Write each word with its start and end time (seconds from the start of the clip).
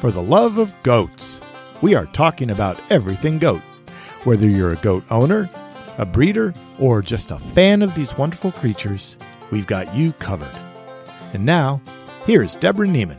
for 0.00 0.10
the 0.10 0.22
love 0.22 0.58
of 0.58 0.74
goats. 0.82 1.40
We 1.80 1.94
are 1.94 2.06
talking 2.06 2.50
about 2.50 2.80
everything 2.90 3.38
goat. 3.38 3.62
Whether 4.24 4.48
you're 4.48 4.72
a 4.72 4.76
goat 4.76 5.04
owner, 5.10 5.48
a 5.98 6.04
breeder, 6.04 6.52
or 6.78 7.00
just 7.00 7.30
a 7.30 7.38
fan 7.38 7.80
of 7.80 7.94
these 7.94 8.16
wonderful 8.18 8.52
creatures, 8.52 9.16
we've 9.50 9.66
got 9.66 9.94
you 9.94 10.12
covered. 10.14 10.54
And 11.32 11.44
now, 11.44 11.80
here's 12.26 12.54
Deborah 12.56 12.88
Niemann. 12.88 13.18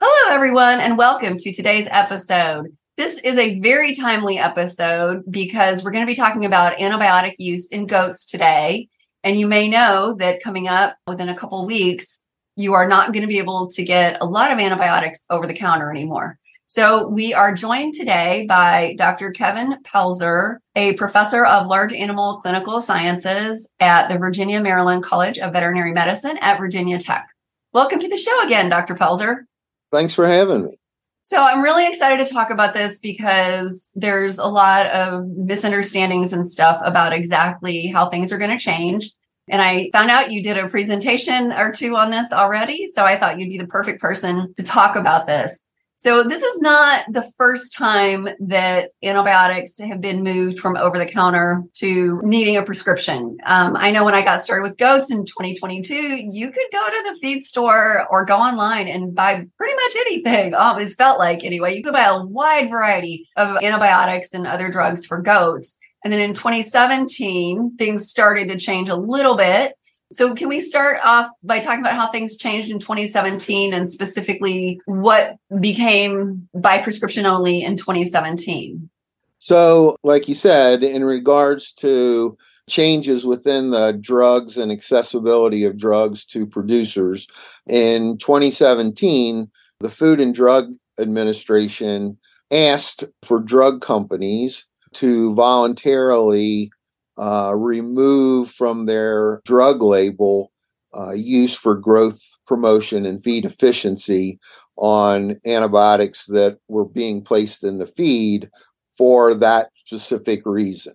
Hello, 0.00 0.34
everyone, 0.34 0.80
and 0.80 0.96
welcome 0.96 1.36
to 1.38 1.52
today's 1.52 1.88
episode. 1.90 2.76
This 2.96 3.18
is 3.18 3.36
a 3.36 3.58
very 3.58 3.94
timely 3.94 4.38
episode 4.38 5.24
because 5.28 5.82
we're 5.82 5.90
going 5.90 6.06
to 6.06 6.10
be 6.10 6.14
talking 6.14 6.44
about 6.44 6.78
antibiotic 6.78 7.34
use 7.38 7.70
in 7.70 7.86
goats 7.86 8.24
today. 8.24 8.88
And 9.24 9.40
you 9.40 9.48
may 9.48 9.68
know 9.68 10.14
that 10.18 10.42
coming 10.42 10.68
up 10.68 10.96
within 11.08 11.28
a 11.28 11.36
couple 11.36 11.66
weeks, 11.66 12.23
you 12.56 12.74
are 12.74 12.88
not 12.88 13.12
going 13.12 13.22
to 13.22 13.28
be 13.28 13.38
able 13.38 13.68
to 13.68 13.84
get 13.84 14.18
a 14.20 14.26
lot 14.26 14.52
of 14.52 14.58
antibiotics 14.58 15.24
over 15.30 15.46
the 15.46 15.54
counter 15.54 15.90
anymore. 15.90 16.38
So 16.66 17.08
we 17.08 17.34
are 17.34 17.54
joined 17.54 17.94
today 17.94 18.46
by 18.48 18.94
Dr. 18.96 19.32
Kevin 19.32 19.76
Pelzer, 19.82 20.58
a 20.74 20.94
professor 20.94 21.44
of 21.44 21.66
large 21.66 21.92
animal 21.92 22.40
clinical 22.40 22.80
sciences 22.80 23.68
at 23.80 24.08
the 24.08 24.18
Virginia 24.18 24.60
Maryland 24.60 25.02
College 25.04 25.38
of 25.38 25.52
Veterinary 25.52 25.92
Medicine 25.92 26.38
at 26.40 26.58
Virginia 26.58 26.98
Tech. 26.98 27.28
Welcome 27.72 28.00
to 28.00 28.08
the 28.08 28.16
show 28.16 28.42
again, 28.42 28.70
Dr. 28.70 28.94
Pelzer. 28.94 29.44
Thanks 29.92 30.14
for 30.14 30.26
having 30.26 30.64
me. 30.64 30.76
So 31.22 31.42
I'm 31.42 31.62
really 31.62 31.86
excited 31.86 32.24
to 32.24 32.32
talk 32.32 32.50
about 32.50 32.74
this 32.74 32.98
because 33.00 33.90
there's 33.94 34.38
a 34.38 34.46
lot 34.46 34.86
of 34.86 35.26
misunderstandings 35.26 36.32
and 36.32 36.46
stuff 36.46 36.80
about 36.84 37.12
exactly 37.12 37.86
how 37.86 38.08
things 38.08 38.32
are 38.32 38.38
going 38.38 38.50
to 38.50 38.62
change. 38.62 39.10
And 39.48 39.60
I 39.60 39.90
found 39.92 40.10
out 40.10 40.32
you 40.32 40.42
did 40.42 40.56
a 40.56 40.68
presentation 40.68 41.52
or 41.52 41.70
two 41.72 41.96
on 41.96 42.10
this 42.10 42.32
already. 42.32 42.88
So 42.88 43.04
I 43.04 43.18
thought 43.18 43.38
you'd 43.38 43.50
be 43.50 43.58
the 43.58 43.66
perfect 43.66 44.00
person 44.00 44.54
to 44.54 44.62
talk 44.62 44.96
about 44.96 45.26
this. 45.26 45.66
So 45.96 46.22
this 46.22 46.42
is 46.42 46.60
not 46.60 47.04
the 47.08 47.22
first 47.38 47.72
time 47.72 48.28
that 48.40 48.90
antibiotics 49.02 49.78
have 49.78 50.02
been 50.02 50.22
moved 50.22 50.58
from 50.58 50.76
over 50.76 50.98
the 50.98 51.06
counter 51.06 51.62
to 51.74 52.20
needing 52.22 52.58
a 52.58 52.62
prescription. 52.62 53.38
Um, 53.46 53.74
I 53.74 53.90
know 53.90 54.04
when 54.04 54.12
I 54.12 54.22
got 54.22 54.42
started 54.42 54.68
with 54.68 54.76
goats 54.76 55.10
in 55.10 55.24
2022, 55.24 55.94
you 55.94 56.50
could 56.50 56.66
go 56.72 56.84
to 56.84 57.10
the 57.10 57.16
feed 57.20 57.42
store 57.42 58.06
or 58.10 58.26
go 58.26 58.36
online 58.36 58.86
and 58.86 59.14
buy 59.14 59.46
pretty 59.56 59.74
much 59.74 59.96
anything. 59.96 60.54
Always 60.58 60.94
felt 60.94 61.18
like 61.18 61.42
anyway, 61.42 61.74
you 61.74 61.82
could 61.82 61.94
buy 61.94 62.04
a 62.04 62.22
wide 62.22 62.70
variety 62.70 63.26
of 63.36 63.56
antibiotics 63.62 64.34
and 64.34 64.46
other 64.46 64.70
drugs 64.70 65.06
for 65.06 65.22
goats. 65.22 65.78
And 66.04 66.12
then 66.12 66.20
in 66.20 66.34
2017, 66.34 67.76
things 67.78 68.08
started 68.08 68.48
to 68.50 68.58
change 68.58 68.90
a 68.90 68.94
little 68.94 69.36
bit. 69.36 69.74
So, 70.12 70.34
can 70.34 70.48
we 70.48 70.60
start 70.60 70.98
off 71.02 71.28
by 71.42 71.60
talking 71.60 71.80
about 71.80 71.96
how 71.96 72.08
things 72.08 72.36
changed 72.36 72.70
in 72.70 72.78
2017 72.78 73.72
and 73.72 73.90
specifically 73.90 74.80
what 74.84 75.36
became 75.60 76.46
by 76.54 76.78
prescription 76.82 77.24
only 77.24 77.62
in 77.62 77.76
2017? 77.76 78.90
So, 79.38 79.96
like 80.04 80.28
you 80.28 80.34
said, 80.34 80.84
in 80.84 81.04
regards 81.04 81.72
to 81.74 82.36
changes 82.68 83.26
within 83.26 83.70
the 83.70 83.98
drugs 84.00 84.56
and 84.56 84.70
accessibility 84.70 85.64
of 85.64 85.78
drugs 85.78 86.24
to 86.26 86.46
producers, 86.46 87.26
in 87.66 88.18
2017, 88.18 89.50
the 89.80 89.90
Food 89.90 90.20
and 90.20 90.34
Drug 90.34 90.72
Administration 91.00 92.18
asked 92.50 93.04
for 93.22 93.40
drug 93.40 93.80
companies 93.80 94.66
to 94.94 95.34
voluntarily 95.34 96.70
uh, 97.18 97.52
remove 97.54 98.50
from 98.50 98.86
their 98.86 99.40
drug 99.44 99.82
label 99.82 100.50
uh, 100.96 101.12
use 101.12 101.54
for 101.54 101.74
growth 101.74 102.20
promotion 102.46 103.06
and 103.06 103.22
feed 103.22 103.44
efficiency 103.44 104.38
on 104.76 105.36
antibiotics 105.46 106.26
that 106.26 106.58
were 106.68 106.84
being 106.84 107.22
placed 107.22 107.62
in 107.62 107.78
the 107.78 107.86
feed 107.86 108.50
for 108.96 109.34
that 109.34 109.70
specific 109.74 110.42
reason. 110.44 110.94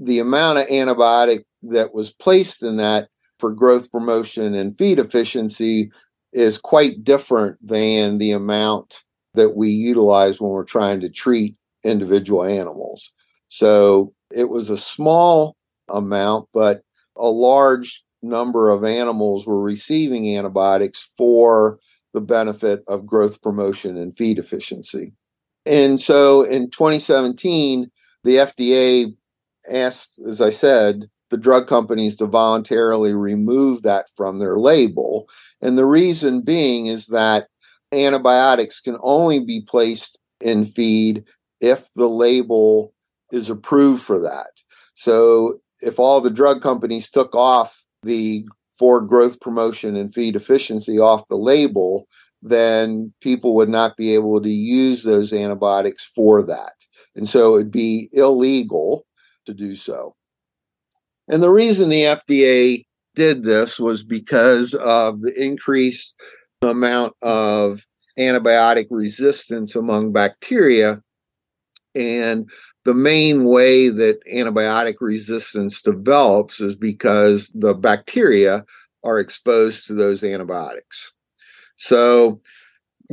The 0.00 0.18
amount 0.18 0.58
of 0.58 0.66
antibiotic 0.68 1.44
that 1.62 1.92
was 1.92 2.12
placed 2.12 2.62
in 2.62 2.76
that 2.78 3.08
for 3.38 3.52
growth 3.52 3.90
promotion 3.90 4.54
and 4.54 4.76
feed 4.78 4.98
efficiency 4.98 5.90
is 6.32 6.58
quite 6.58 7.02
different 7.04 7.58
than 7.66 8.18
the 8.18 8.32
amount 8.32 9.04
that 9.34 9.56
we 9.56 9.68
utilize 9.68 10.40
when 10.40 10.50
we're 10.50 10.64
trying 10.64 11.00
to 11.00 11.08
treat 11.08 11.56
individual 11.84 12.44
animals. 12.44 13.10
So 13.50 14.14
it 14.32 14.48
was 14.48 14.70
a 14.70 14.78
small 14.78 15.56
amount, 15.88 16.48
but 16.54 16.82
a 17.16 17.28
large 17.28 18.02
number 18.22 18.70
of 18.70 18.84
animals 18.84 19.46
were 19.46 19.60
receiving 19.60 20.36
antibiotics 20.36 21.10
for 21.18 21.78
the 22.14 22.20
benefit 22.20 22.82
of 22.88 23.06
growth 23.06 23.42
promotion 23.42 23.96
and 23.96 24.16
feed 24.16 24.38
efficiency. 24.38 25.12
And 25.66 26.00
so 26.00 26.42
in 26.42 26.70
2017, 26.70 27.90
the 28.24 28.36
FDA 28.36 29.14
asked, 29.70 30.18
as 30.26 30.40
I 30.40 30.50
said, 30.50 31.10
the 31.30 31.36
drug 31.36 31.66
companies 31.66 32.16
to 32.16 32.26
voluntarily 32.26 33.14
remove 33.14 33.82
that 33.82 34.06
from 34.16 34.38
their 34.38 34.58
label. 34.58 35.28
And 35.60 35.76
the 35.76 35.86
reason 35.86 36.42
being 36.42 36.86
is 36.86 37.06
that 37.06 37.48
antibiotics 37.92 38.80
can 38.80 38.96
only 39.02 39.40
be 39.40 39.60
placed 39.60 40.18
in 40.40 40.64
feed 40.64 41.24
if 41.60 41.92
the 41.94 42.08
label 42.08 42.92
is 43.32 43.50
approved 43.50 44.02
for 44.02 44.18
that. 44.20 44.50
So 44.94 45.60
if 45.80 45.98
all 45.98 46.20
the 46.20 46.30
drug 46.30 46.62
companies 46.62 47.10
took 47.10 47.34
off 47.34 47.86
the 48.02 48.46
for 48.78 49.00
growth 49.00 49.40
promotion 49.40 49.94
and 49.96 50.12
feed 50.12 50.36
efficiency 50.36 50.98
off 50.98 51.28
the 51.28 51.36
label, 51.36 52.06
then 52.42 53.12
people 53.20 53.54
would 53.54 53.68
not 53.68 53.96
be 53.96 54.14
able 54.14 54.40
to 54.40 54.48
use 54.48 55.02
those 55.02 55.32
antibiotics 55.32 56.10
for 56.14 56.42
that. 56.42 56.72
And 57.14 57.28
so 57.28 57.56
it'd 57.56 57.70
be 57.70 58.08
illegal 58.12 59.04
to 59.44 59.52
do 59.52 59.76
so. 59.76 60.14
And 61.28 61.42
the 61.42 61.50
reason 61.50 61.90
the 61.90 62.04
FDA 62.04 62.84
did 63.14 63.44
this 63.44 63.78
was 63.78 64.02
because 64.02 64.72
of 64.74 65.20
the 65.20 65.32
increased 65.36 66.14
amount 66.62 67.12
of 67.20 67.86
antibiotic 68.18 68.86
resistance 68.90 69.76
among 69.76 70.12
bacteria 70.12 71.02
and 71.94 72.48
the 72.84 72.94
main 72.94 73.44
way 73.44 73.88
that 73.88 74.24
antibiotic 74.32 74.96
resistance 75.00 75.82
develops 75.82 76.60
is 76.60 76.76
because 76.76 77.48
the 77.54 77.74
bacteria 77.74 78.64
are 79.04 79.18
exposed 79.18 79.86
to 79.86 79.94
those 79.94 80.22
antibiotics. 80.22 81.12
So, 81.76 82.40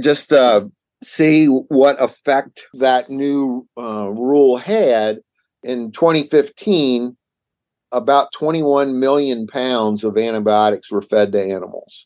just 0.01 0.31
uh, 0.31 0.65
see 1.03 1.45
what 1.45 2.01
effect 2.01 2.67
that 2.73 3.09
new 3.09 3.67
uh, 3.77 4.09
rule 4.09 4.57
had 4.57 5.19
in 5.63 5.91
2015. 5.91 7.15
About 7.93 8.33
21 8.33 8.99
million 8.99 9.47
pounds 9.47 10.03
of 10.03 10.17
antibiotics 10.17 10.91
were 10.91 11.01
fed 11.01 11.31
to 11.31 11.41
animals 11.41 12.05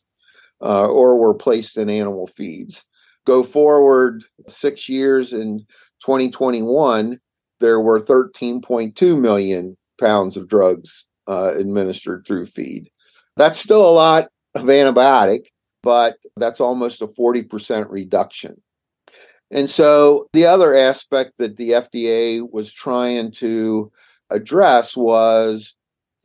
uh, 0.61 0.87
or 0.87 1.17
were 1.17 1.33
placed 1.33 1.75
in 1.75 1.89
animal 1.89 2.27
feeds. 2.27 2.85
Go 3.25 3.41
forward 3.41 4.23
six 4.47 4.87
years 4.87 5.33
in 5.33 5.65
2021, 6.01 7.19
there 7.59 7.79
were 7.79 8.01
13.2 8.01 9.19
million 9.19 9.77
pounds 9.99 10.35
of 10.35 10.47
drugs 10.47 11.05
uh, 11.27 11.53
administered 11.55 12.25
through 12.25 12.45
feed. 12.45 12.89
That's 13.37 13.59
still 13.59 13.87
a 13.87 13.91
lot 13.91 14.29
of 14.55 14.63
antibiotic, 14.63 15.45
but 15.83 16.17
that's 16.35 16.59
almost 16.59 17.01
a 17.01 17.07
40% 17.07 17.89
reduction. 17.89 18.61
And 19.51 19.69
so 19.69 20.27
the 20.33 20.45
other 20.45 20.75
aspect 20.75 21.37
that 21.37 21.57
the 21.57 21.71
FDA 21.71 22.45
was 22.51 22.73
trying 22.73 23.31
to 23.33 23.91
address 24.29 24.95
was 24.95 25.75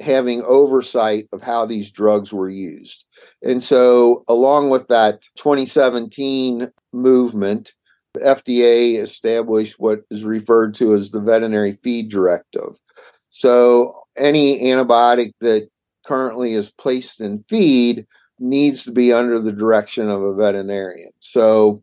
having 0.00 0.42
oversight 0.42 1.26
of 1.32 1.42
how 1.42 1.66
these 1.66 1.90
drugs 1.90 2.32
were 2.32 2.48
used. 2.48 3.04
And 3.42 3.62
so, 3.62 4.24
along 4.28 4.70
with 4.70 4.88
that 4.88 5.22
2017 5.36 6.70
movement, 6.92 7.72
the 8.16 8.24
FDA 8.24 9.00
established 9.00 9.78
what 9.78 10.00
is 10.10 10.24
referred 10.24 10.74
to 10.76 10.94
as 10.94 11.10
the 11.10 11.20
veterinary 11.20 11.78
feed 11.82 12.08
directive. 12.08 12.80
So, 13.30 13.94
any 14.16 14.60
antibiotic 14.60 15.32
that 15.40 15.68
currently 16.06 16.54
is 16.54 16.70
placed 16.70 17.20
in 17.20 17.42
feed 17.42 18.06
needs 18.38 18.84
to 18.84 18.92
be 18.92 19.12
under 19.12 19.38
the 19.38 19.52
direction 19.52 20.08
of 20.08 20.22
a 20.22 20.34
veterinarian. 20.34 21.10
So, 21.20 21.82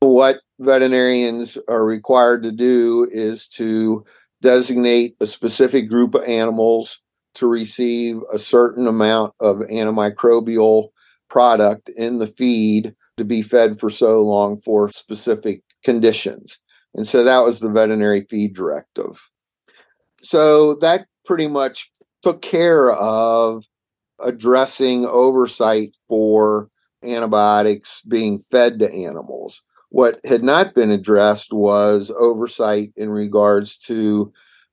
what 0.00 0.40
veterinarians 0.60 1.58
are 1.68 1.84
required 1.84 2.42
to 2.44 2.52
do 2.52 3.08
is 3.10 3.48
to 3.48 4.04
designate 4.40 5.16
a 5.20 5.26
specific 5.26 5.88
group 5.88 6.14
of 6.14 6.24
animals 6.24 7.00
to 7.34 7.46
receive 7.46 8.20
a 8.32 8.38
certain 8.38 8.86
amount 8.86 9.32
of 9.40 9.56
antimicrobial 9.58 10.88
product 11.28 11.88
in 11.88 12.18
the 12.18 12.26
feed 12.26 12.94
to 13.16 13.24
be 13.24 13.42
fed 13.42 13.78
for 13.78 13.90
so 13.90 14.22
long 14.22 14.58
for 14.58 14.90
specific 14.90 15.62
conditions. 15.82 16.58
And 16.94 17.06
so 17.06 17.24
that 17.24 17.40
was 17.40 17.60
the 17.60 17.70
veterinary 17.70 18.22
feed 18.22 18.54
directive. 18.54 19.30
So 20.22 20.74
that 20.76 21.06
pretty 21.24 21.48
much 21.48 21.90
took 22.22 22.42
care 22.42 22.92
of 22.92 23.64
addressing 24.20 25.04
oversight 25.06 25.96
for 26.08 26.68
antibiotics 27.02 28.02
being 28.02 28.38
fed 28.38 28.78
to 28.78 28.92
animals. 28.92 29.62
What 29.88 30.18
had 30.24 30.42
not 30.42 30.74
been 30.74 30.90
addressed 30.90 31.52
was 31.52 32.10
oversight 32.16 32.92
in 32.96 33.10
regards 33.10 33.76
to 33.78 34.32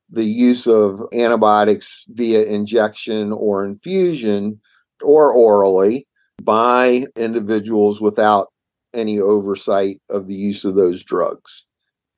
the 0.09 0.23
use 0.23 0.65
of 0.65 1.01
antibiotics 1.13 2.05
via 2.09 2.43
injection 2.43 3.31
or 3.31 3.65
infusion 3.65 4.59
or 5.01 5.31
orally 5.31 6.07
by 6.41 7.05
individuals 7.15 8.01
without 8.01 8.47
any 8.93 9.19
oversight 9.19 10.01
of 10.09 10.27
the 10.27 10.35
use 10.35 10.65
of 10.65 10.75
those 10.75 11.03
drugs. 11.03 11.65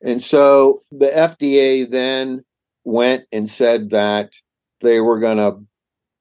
And 0.04 0.22
so 0.22 0.80
the 0.92 1.08
FDA 1.08 1.90
then 1.90 2.44
went 2.84 3.26
and 3.32 3.48
said 3.48 3.92
that 3.92 4.34
they 4.82 5.00
were 5.00 5.20
going 5.20 5.38
to 5.38 5.60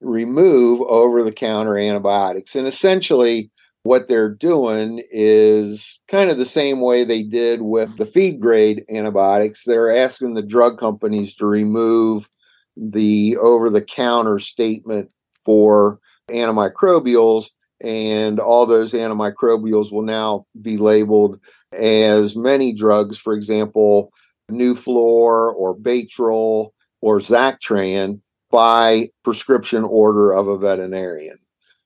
remove 0.00 0.80
over 0.82 1.22
the 1.22 1.32
counter 1.32 1.78
antibiotics. 1.78 2.54
And 2.54 2.66
essentially, 2.66 3.50
what 3.82 4.08
they're 4.08 4.32
doing 4.32 5.02
is 5.10 6.00
kind 6.08 6.30
of 6.30 6.36
the 6.36 6.44
same 6.44 6.80
way 6.80 7.02
they 7.02 7.22
did 7.22 7.62
with 7.62 7.96
the 7.96 8.04
feed 8.04 8.40
grade 8.40 8.84
antibiotics. 8.90 9.64
They're 9.64 9.96
asking 9.96 10.34
the 10.34 10.42
drug 10.42 10.78
companies 10.78 11.34
to 11.36 11.46
remove 11.46 12.28
the 12.76 13.36
over 13.38 13.70
the 13.70 13.82
counter 13.82 14.38
statement 14.38 15.12
for 15.44 15.98
antimicrobials, 16.28 17.50
and 17.80 18.38
all 18.38 18.66
those 18.66 18.92
antimicrobials 18.92 19.92
will 19.92 20.02
now 20.02 20.46
be 20.60 20.76
labeled 20.76 21.40
as 21.72 22.36
many 22.36 22.72
drugs, 22.72 23.16
for 23.16 23.32
example, 23.32 24.12
Nuflor 24.50 25.54
or 25.54 25.76
Baytril 25.76 26.70
or 27.00 27.18
Zactran 27.18 28.20
by 28.50 29.08
prescription 29.22 29.84
order 29.84 30.32
of 30.32 30.48
a 30.48 30.58
veterinarian 30.58 31.38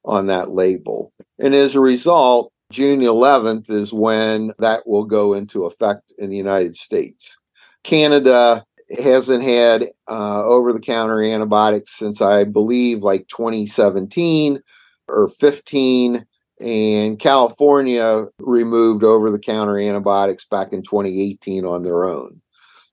on 0.04 0.26
that 0.26 0.50
label. 0.50 1.12
And 1.38 1.54
as 1.54 1.74
a 1.74 1.80
result, 1.80 2.52
June 2.70 3.00
11th 3.00 3.70
is 3.70 3.92
when 3.92 4.52
that 4.58 4.86
will 4.86 5.04
go 5.04 5.34
into 5.34 5.64
effect 5.64 6.12
in 6.18 6.30
the 6.30 6.36
United 6.36 6.74
States. 6.74 7.36
Canada 7.84 8.64
hasn't 8.98 9.42
had 9.42 9.90
uh, 10.08 10.44
over 10.44 10.72
the 10.72 10.80
counter 10.80 11.22
antibiotics 11.22 11.92
since 11.92 12.20
I 12.20 12.44
believe 12.44 13.02
like 13.02 13.28
2017 13.28 14.60
or 15.08 15.28
15. 15.28 16.26
And 16.60 17.18
California 17.18 18.24
removed 18.38 19.02
over 19.02 19.30
the 19.30 19.38
counter 19.38 19.78
antibiotics 19.78 20.46
back 20.46 20.72
in 20.72 20.82
2018 20.82 21.64
on 21.64 21.82
their 21.82 22.04
own. 22.04 22.40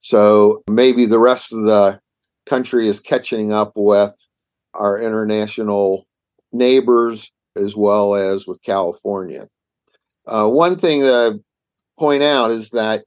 So 0.01 0.63
maybe 0.67 1.05
the 1.05 1.19
rest 1.19 1.53
of 1.53 1.63
the 1.63 1.99
country 2.47 2.87
is 2.87 2.99
catching 2.99 3.53
up 3.53 3.73
with 3.75 4.15
our 4.73 4.99
international 4.99 6.05
neighbors 6.51 7.31
as 7.55 7.75
well 7.75 8.15
as 8.15 8.47
with 8.47 8.61
California. 8.63 9.47
Uh, 10.25 10.49
one 10.49 10.75
thing 10.75 11.01
that 11.01 11.13
I 11.13 11.39
point 11.99 12.23
out 12.23 12.51
is 12.51 12.71
that 12.71 13.03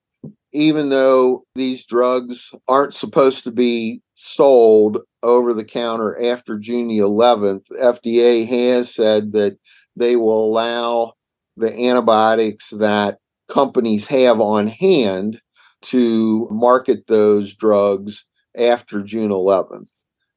even 0.53 0.89
though 0.89 1.45
these 1.57 1.85
drugs 1.85 2.53
aren't 2.69 2.95
supposed 2.95 3.45
to 3.45 3.51
be 3.51 4.03
sold 4.15 4.99
over 5.23 5.53
the 5.53 5.65
counter 5.65 6.21
after 6.23 6.59
June 6.59 6.89
11th, 6.89 7.67
FDA 7.73 8.47
has 8.47 8.95
said 8.95 9.33
that 9.33 9.59
they 9.97 10.17
will 10.17 10.45
allow 10.45 11.15
the 11.57 11.73
antibiotics 11.73 12.71
that 12.71 13.19
companies 13.49 14.07
have 14.07 14.41
on 14.41 14.67
hand 14.67 15.41
to 15.83 16.49
market 16.51 17.07
those 17.07 17.55
drugs 17.55 18.25
after 18.57 19.03
June 19.03 19.31
11th. 19.31 19.89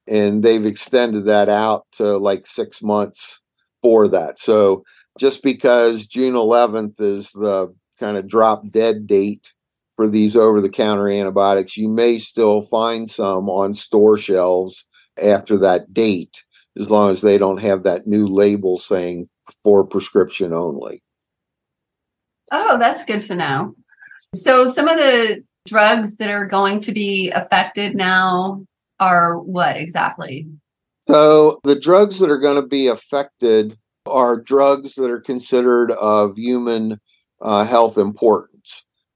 And 0.07 0.43
they've 0.43 0.65
extended 0.65 1.25
that 1.25 1.49
out 1.49 1.85
to 1.93 2.17
like 2.17 2.47
six 2.47 2.81
months 2.81 3.41
for 3.81 4.07
that. 4.07 4.39
So 4.39 4.83
just 5.19 5.43
because 5.43 6.07
June 6.07 6.33
11th 6.33 6.99
is 6.99 7.31
the 7.31 7.73
kind 7.99 8.17
of 8.17 8.27
drop 8.27 8.69
dead 8.69 9.07
date 9.07 9.53
for 9.97 10.07
these 10.07 10.37
over 10.37 10.61
the 10.61 10.69
counter 10.69 11.09
antibiotics, 11.09 11.75
you 11.75 11.89
may 11.89 12.19
still 12.19 12.61
find 12.61 13.09
some 13.09 13.49
on 13.49 13.73
store 13.73 14.17
shelves 14.17 14.85
after 15.21 15.57
that 15.57 15.93
date, 15.93 16.45
as 16.79 16.89
long 16.89 17.09
as 17.09 17.21
they 17.21 17.37
don't 17.37 17.57
have 17.57 17.83
that 17.83 18.07
new 18.07 18.25
label 18.25 18.77
saying 18.77 19.27
for 19.63 19.83
prescription 19.83 20.53
only. 20.53 21.01
Oh, 22.51 22.77
that's 22.77 23.03
good 23.03 23.23
to 23.23 23.35
know. 23.35 23.75
So, 24.35 24.67
some 24.67 24.87
of 24.87 24.97
the 24.97 25.43
drugs 25.65 26.17
that 26.17 26.29
are 26.29 26.45
going 26.45 26.79
to 26.81 26.91
be 26.91 27.31
affected 27.31 27.95
now 27.95 28.63
are 28.99 29.39
what 29.39 29.77
exactly? 29.77 30.47
So, 31.07 31.59
the 31.63 31.79
drugs 31.79 32.19
that 32.19 32.29
are 32.29 32.37
going 32.37 32.61
to 32.61 32.67
be 32.67 32.87
affected 32.87 33.77
are 34.05 34.39
drugs 34.39 34.95
that 34.95 35.09
are 35.09 35.19
considered 35.19 35.91
of 35.91 36.37
human 36.37 36.99
uh, 37.41 37.65
health 37.65 37.97
importance. 37.97 38.56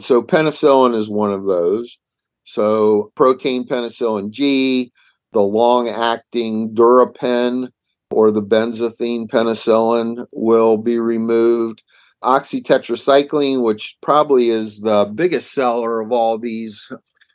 So, 0.01 0.21
penicillin 0.21 0.95
is 0.95 1.09
one 1.09 1.31
of 1.31 1.45
those. 1.45 1.97
So, 2.43 3.11
procaine 3.15 3.67
penicillin 3.67 4.31
G, 4.31 4.91
the 5.31 5.41
long 5.41 5.89
acting 5.89 6.73
Durapen 6.73 7.69
or 8.09 8.31
the 8.31 8.43
benzathine 8.43 9.27
penicillin 9.27 10.25
will 10.31 10.77
be 10.77 10.99
removed 10.99 11.83
oxytetracycline, 12.23 13.63
which 13.63 13.97
probably 14.01 14.49
is 14.49 14.79
the 14.79 15.11
biggest 15.15 15.53
seller 15.53 16.01
of 16.01 16.11
all 16.11 16.37
these 16.37 16.91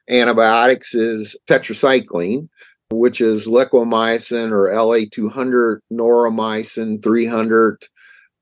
antibiotics, 0.09 0.95
is 0.95 1.37
tetracycline, 1.49 2.49
which 2.91 3.21
is 3.21 3.47
liquamycin 3.47 4.53
or 4.53 4.71
LA200, 4.71 5.79
noromycin 5.93 7.03
300, 7.03 7.85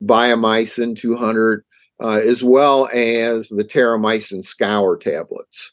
Biomycin 0.03 0.97
200, 0.97 1.65
uh, 2.05 2.21
as 2.23 2.45
well 2.45 2.87
as 2.93 3.49
the 3.49 3.65
terramycin 3.65 4.45
scour 4.45 4.95
tablets. 4.95 5.73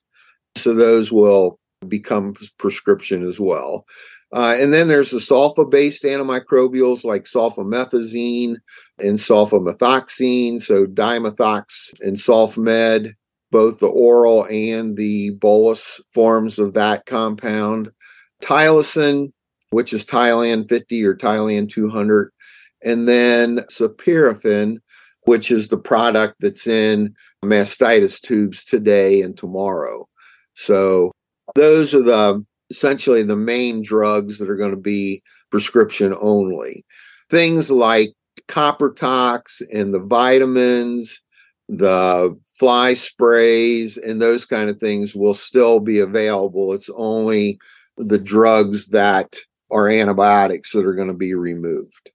So 0.55 0.73
those 0.73 1.11
will 1.11 1.59
become 1.89 2.35
prescription 2.57 3.27
as 3.27 3.37
well. 3.37 3.85
Uh, 4.31 4.55
and 4.57 4.73
then 4.73 4.87
there's 4.87 5.11
the 5.11 5.17
sulfa 5.17 5.69
based 5.69 6.03
antimicrobials 6.03 7.03
like 7.03 7.25
sulfamethazine 7.25 8.55
and 8.99 9.17
sulfadimethoxine. 9.17 10.61
So 10.61 10.85
dimethox 10.85 11.91
and 11.99 12.15
sulfamed, 12.15 13.13
both 13.51 13.79
the 13.79 13.87
oral 13.87 14.45
and 14.45 14.95
the 14.95 15.31
bolus 15.31 15.99
forms 16.13 16.59
of 16.59 16.75
that 16.75 17.05
compound. 17.07 17.91
Tylosin, 18.41 19.33
which 19.71 19.91
is 19.91 20.05
Tylan 20.05 20.69
50 20.69 21.03
or 21.03 21.13
Tylan 21.13 21.69
200. 21.69 22.31
And 22.85 23.09
then 23.09 23.57
cephapirin, 23.69 24.77
which 25.23 25.51
is 25.51 25.67
the 25.67 25.77
product 25.77 26.35
that's 26.39 26.67
in 26.67 27.13
mastitis 27.43 28.19
tubes 28.19 28.63
today 28.63 29.21
and 29.21 29.37
tomorrow. 29.37 30.07
So 30.55 31.11
those 31.55 31.93
are 31.93 32.03
the 32.03 32.45
essentially 32.69 33.21
the 33.21 33.35
main 33.35 33.81
drugs 33.81 34.37
that 34.37 34.49
are 34.49 34.55
going 34.55 34.71
to 34.71 34.77
be 34.77 35.21
prescription 35.49 36.15
only. 36.21 36.85
Things 37.29 37.69
like 37.69 38.13
Kopertox 38.47 39.61
and 39.73 39.93
the 39.93 39.99
vitamins, 39.99 41.21
the 41.67 42.37
fly 42.57 42.93
sprays, 42.93 43.97
and 43.97 44.21
those 44.21 44.45
kind 44.45 44.69
of 44.69 44.79
things 44.79 45.15
will 45.15 45.33
still 45.33 45.79
be 45.79 45.99
available. 45.99 46.73
It's 46.73 46.89
only 46.95 47.59
the 47.97 48.17
drugs 48.17 48.87
that 48.87 49.35
are 49.69 49.89
antibiotics 49.89 50.71
that 50.73 50.85
are 50.85 50.95
going 50.95 51.07
to 51.07 51.13
be 51.13 51.33
removed. 51.33 52.11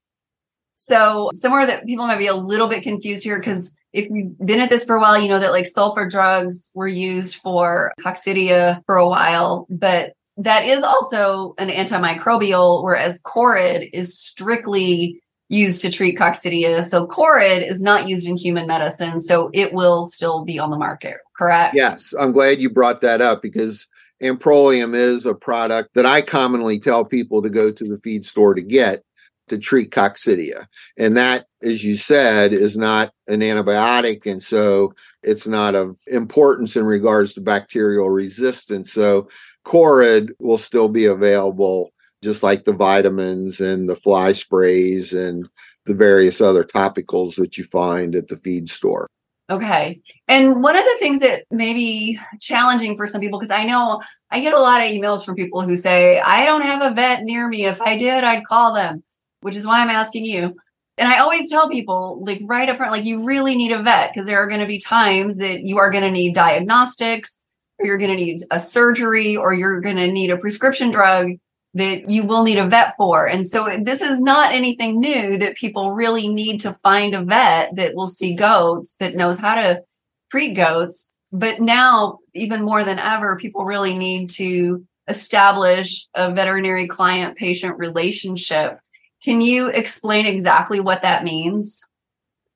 So, 0.78 1.30
somewhere 1.32 1.66
that 1.66 1.86
people 1.86 2.06
might 2.06 2.18
be 2.18 2.26
a 2.26 2.34
little 2.34 2.68
bit 2.68 2.82
confused 2.82 3.24
here, 3.24 3.38
because 3.38 3.74
if 3.94 4.08
you've 4.10 4.38
been 4.38 4.60
at 4.60 4.68
this 4.68 4.84
for 4.84 4.96
a 4.96 5.00
while, 5.00 5.18
you 5.18 5.28
know 5.28 5.38
that 5.38 5.50
like 5.50 5.66
sulfa 5.66 6.08
drugs 6.08 6.70
were 6.74 6.86
used 6.86 7.36
for 7.36 7.92
coccidia 7.98 8.84
for 8.84 8.96
a 8.96 9.08
while, 9.08 9.66
but 9.70 10.12
that 10.36 10.66
is 10.66 10.82
also 10.82 11.54
an 11.56 11.70
antimicrobial, 11.70 12.84
whereas 12.84 13.20
Corid 13.22 13.88
is 13.94 14.18
strictly 14.18 15.18
used 15.48 15.80
to 15.80 15.90
treat 15.90 16.18
coccidia. 16.18 16.84
So 16.84 17.06
Corid 17.06 17.66
is 17.66 17.80
not 17.80 18.06
used 18.06 18.28
in 18.28 18.36
human 18.36 18.66
medicine, 18.66 19.18
so 19.18 19.48
it 19.54 19.72
will 19.72 20.06
still 20.06 20.44
be 20.44 20.58
on 20.58 20.70
the 20.70 20.76
market, 20.76 21.16
correct? 21.36 21.74
Yes, 21.74 22.14
I'm 22.20 22.32
glad 22.32 22.60
you 22.60 22.68
brought 22.68 23.00
that 23.00 23.22
up 23.22 23.40
because 23.40 23.86
Amprolium 24.22 24.94
is 24.94 25.24
a 25.24 25.34
product 25.34 25.94
that 25.94 26.04
I 26.04 26.20
commonly 26.20 26.78
tell 26.78 27.04
people 27.04 27.40
to 27.42 27.48
go 27.48 27.70
to 27.70 27.84
the 27.84 27.96
feed 27.98 28.24
store 28.24 28.54
to 28.54 28.62
get 28.62 29.04
to 29.48 29.58
treat 29.58 29.90
coccidia. 29.90 30.66
And 30.98 31.16
that, 31.16 31.46
as 31.62 31.84
you 31.84 31.96
said, 31.96 32.52
is 32.52 32.76
not 32.76 33.12
an 33.28 33.40
antibiotic. 33.40 34.30
And 34.30 34.42
so 34.42 34.92
it's 35.22 35.46
not 35.46 35.74
of 35.74 35.96
importance 36.06 36.76
in 36.76 36.84
regards 36.84 37.32
to 37.34 37.40
bacterial 37.40 38.10
resistance. 38.10 38.92
So 38.92 39.28
Corid 39.64 40.30
will 40.38 40.58
still 40.58 40.88
be 40.88 41.06
available, 41.06 41.90
just 42.22 42.42
like 42.42 42.64
the 42.64 42.72
vitamins 42.72 43.60
and 43.60 43.88
the 43.88 43.96
fly 43.96 44.32
sprays 44.32 45.12
and 45.12 45.48
the 45.84 45.94
various 45.94 46.40
other 46.40 46.64
topicals 46.64 47.36
that 47.36 47.56
you 47.56 47.64
find 47.64 48.14
at 48.14 48.28
the 48.28 48.36
feed 48.36 48.68
store. 48.68 49.06
Okay. 49.48 50.00
And 50.26 50.60
one 50.60 50.76
of 50.76 50.82
the 50.82 50.96
things 50.98 51.20
that 51.20 51.44
may 51.52 51.72
be 51.72 52.18
challenging 52.40 52.96
for 52.96 53.06
some 53.06 53.20
people, 53.20 53.38
because 53.38 53.56
I 53.56 53.64
know 53.64 54.02
I 54.32 54.40
get 54.40 54.54
a 54.54 54.60
lot 54.60 54.82
of 54.82 54.88
emails 54.88 55.24
from 55.24 55.36
people 55.36 55.60
who 55.60 55.76
say, 55.76 56.18
I 56.18 56.44
don't 56.44 56.62
have 56.62 56.82
a 56.82 56.92
vet 56.92 57.22
near 57.22 57.46
me. 57.46 57.64
If 57.64 57.80
I 57.80 57.96
did, 57.96 58.24
I'd 58.24 58.44
call 58.44 58.74
them, 58.74 59.04
which 59.40 59.56
is 59.56 59.66
why 59.66 59.80
I'm 59.80 59.90
asking 59.90 60.24
you. 60.24 60.56
And 60.98 61.08
I 61.08 61.18
always 61.18 61.50
tell 61.50 61.68
people, 61.68 62.22
like 62.24 62.40
right 62.44 62.68
up 62.68 62.78
front, 62.78 62.92
like 62.92 63.04
you 63.04 63.24
really 63.24 63.54
need 63.54 63.72
a 63.72 63.82
vet 63.82 64.12
because 64.12 64.26
there 64.26 64.38
are 64.38 64.48
going 64.48 64.60
to 64.60 64.66
be 64.66 64.80
times 64.80 65.36
that 65.38 65.60
you 65.62 65.78
are 65.78 65.90
going 65.90 66.04
to 66.04 66.10
need 66.10 66.34
diagnostics, 66.34 67.40
or 67.78 67.86
you're 67.86 67.98
going 67.98 68.16
to 68.16 68.16
need 68.16 68.40
a 68.50 68.58
surgery, 68.58 69.36
or 69.36 69.52
you're 69.52 69.80
going 69.80 69.96
to 69.96 70.10
need 70.10 70.30
a 70.30 70.38
prescription 70.38 70.90
drug 70.90 71.32
that 71.74 72.08
you 72.08 72.24
will 72.24 72.42
need 72.42 72.56
a 72.56 72.66
vet 72.66 72.94
for. 72.96 73.26
And 73.26 73.46
so 73.46 73.68
this 73.82 74.00
is 74.00 74.22
not 74.22 74.54
anything 74.54 74.98
new 74.98 75.36
that 75.36 75.56
people 75.56 75.92
really 75.92 76.28
need 76.28 76.60
to 76.60 76.72
find 76.72 77.14
a 77.14 77.22
vet 77.22 77.76
that 77.76 77.94
will 77.94 78.06
see 78.06 78.34
goats, 78.34 78.96
that 78.96 79.14
knows 79.14 79.38
how 79.38 79.56
to 79.56 79.82
treat 80.30 80.54
goats. 80.54 81.12
But 81.32 81.60
now, 81.60 82.20
even 82.34 82.62
more 82.62 82.82
than 82.82 82.98
ever, 82.98 83.36
people 83.36 83.66
really 83.66 83.98
need 83.98 84.30
to 84.30 84.86
establish 85.06 86.08
a 86.14 86.32
veterinary 86.32 86.86
client 86.86 87.36
patient 87.36 87.78
relationship. 87.78 88.78
Can 89.26 89.40
you 89.40 89.66
explain 89.66 90.24
exactly 90.24 90.78
what 90.78 91.02
that 91.02 91.24
means? 91.24 91.84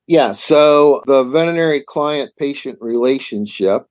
Yeah, 0.06 0.30
so 0.30 1.02
the 1.04 1.24
veterinary 1.24 1.80
client 1.80 2.30
patient 2.38 2.78
relationship 2.80 3.86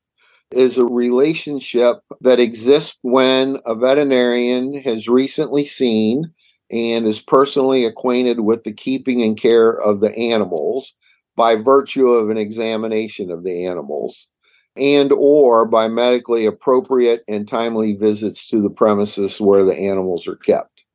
is 0.52 0.78
a 0.78 0.86
relationship 0.86 1.98
that 2.22 2.40
exists 2.40 2.98
when 3.02 3.58
a 3.66 3.76
veterinarian 3.76 4.72
has 4.72 5.10
recently 5.10 5.66
seen 5.66 6.32
and 6.72 7.06
is 7.06 7.20
personally 7.20 7.84
acquainted 7.84 8.40
with 8.40 8.64
the 8.64 8.72
keeping 8.72 9.22
and 9.24 9.38
care 9.38 9.72
of 9.82 10.00
the 10.00 10.18
animals 10.18 10.94
by 11.36 11.56
virtue 11.56 12.08
of 12.08 12.30
an 12.30 12.38
examination 12.38 13.30
of 13.30 13.44
the 13.44 13.66
animals 13.66 14.28
and 14.78 15.12
or 15.12 15.66
by 15.66 15.90
medically 15.90 16.46
appropriate 16.46 17.26
and 17.28 17.46
timely 17.46 17.98
visits 17.98 18.48
to 18.48 18.62
the 18.62 18.70
premises 18.70 19.42
where 19.42 19.66
the 19.66 19.76
animals 19.76 20.30
are 20.30 20.38
kept. 20.38 20.86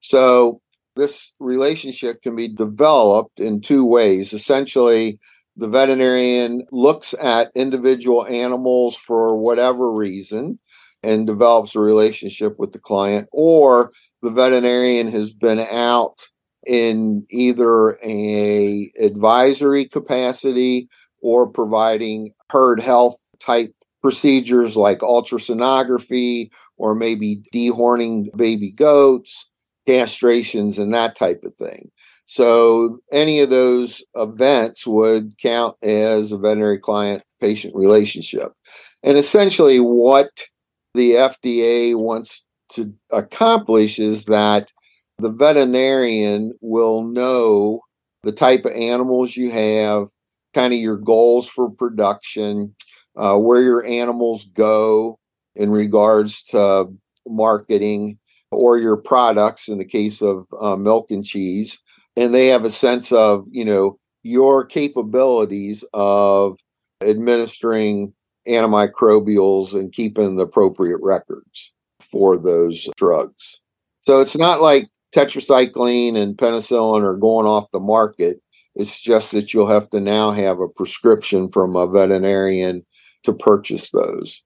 So 0.00 0.62
this 0.96 1.32
relationship 1.40 2.20
can 2.22 2.36
be 2.36 2.48
developed 2.48 3.40
in 3.40 3.60
two 3.60 3.84
ways. 3.84 4.32
Essentially, 4.32 5.18
the 5.56 5.68
veterinarian 5.68 6.64
looks 6.72 7.14
at 7.20 7.52
individual 7.54 8.26
animals 8.26 8.96
for 8.96 9.36
whatever 9.36 9.92
reason 9.92 10.58
and 11.02 11.26
develops 11.26 11.74
a 11.74 11.80
relationship 11.80 12.54
with 12.58 12.72
the 12.72 12.78
client 12.78 13.28
or 13.32 13.90
the 14.22 14.30
veterinarian 14.30 15.08
has 15.08 15.32
been 15.32 15.60
out 15.60 16.18
in 16.66 17.24
either 17.30 17.98
a 18.04 18.90
advisory 19.00 19.86
capacity 19.86 20.88
or 21.22 21.48
providing 21.48 22.32
herd 22.50 22.80
health 22.80 23.16
type 23.38 23.74
procedures 24.02 24.76
like 24.76 24.98
ultrasonography 25.00 26.50
or 26.76 26.94
maybe 26.94 27.42
dehorning 27.54 28.26
baby 28.36 28.70
goats 28.70 29.49
castrations 29.90 30.78
and 30.78 30.94
that 30.94 31.16
type 31.16 31.42
of 31.44 31.54
thing 31.56 31.90
so 32.30 33.00
any 33.10 33.40
of 33.40 33.50
those 33.50 34.04
events 34.14 34.86
would 34.86 35.36
count 35.38 35.76
as 35.82 36.30
a 36.30 36.38
veterinary 36.38 36.78
client 36.78 37.24
patient 37.40 37.74
relationship. 37.74 38.52
And 39.02 39.18
essentially, 39.18 39.80
what 39.80 40.30
the 40.94 41.14
FDA 41.14 41.96
wants 41.96 42.44
to 42.74 42.94
accomplish 43.10 43.98
is 43.98 44.26
that 44.26 44.70
the 45.18 45.32
veterinarian 45.32 46.52
will 46.60 47.02
know 47.02 47.80
the 48.22 48.30
type 48.30 48.64
of 48.64 48.74
animals 48.74 49.36
you 49.36 49.50
have, 49.50 50.06
kind 50.54 50.72
of 50.72 50.78
your 50.78 50.98
goals 50.98 51.48
for 51.48 51.68
production, 51.68 52.76
uh, 53.16 53.36
where 53.38 53.60
your 53.60 53.84
animals 53.84 54.44
go 54.54 55.18
in 55.56 55.68
regards 55.68 56.44
to 56.44 56.86
marketing 57.26 58.19
or 58.50 58.78
your 58.78 58.96
products 58.96 59.68
in 59.68 59.78
the 59.78 59.84
case 59.84 60.22
of 60.22 60.46
uh, 60.60 60.76
milk 60.76 61.10
and 61.10 61.24
cheese 61.24 61.78
and 62.16 62.34
they 62.34 62.48
have 62.48 62.64
a 62.64 62.70
sense 62.70 63.12
of 63.12 63.46
you 63.50 63.64
know 63.64 63.98
your 64.22 64.64
capabilities 64.64 65.84
of 65.94 66.58
administering 67.02 68.12
antimicrobials 68.46 69.74
and 69.74 69.92
keeping 69.92 70.36
the 70.36 70.42
appropriate 70.42 70.98
records 71.02 71.72
for 72.00 72.36
those 72.36 72.88
drugs. 72.96 73.60
So 74.06 74.20
it's 74.20 74.36
not 74.36 74.60
like 74.60 74.88
tetracycline 75.14 76.16
and 76.16 76.36
penicillin 76.36 77.02
are 77.02 77.16
going 77.16 77.46
off 77.46 77.70
the 77.70 77.80
market. 77.80 78.40
It's 78.74 79.02
just 79.02 79.32
that 79.32 79.52
you'll 79.52 79.66
have 79.66 79.88
to 79.90 80.00
now 80.00 80.32
have 80.32 80.60
a 80.60 80.68
prescription 80.68 81.50
from 81.50 81.76
a 81.76 81.86
veterinarian 81.86 82.84
to 83.24 83.32
purchase 83.32 83.90
those. 83.90 84.42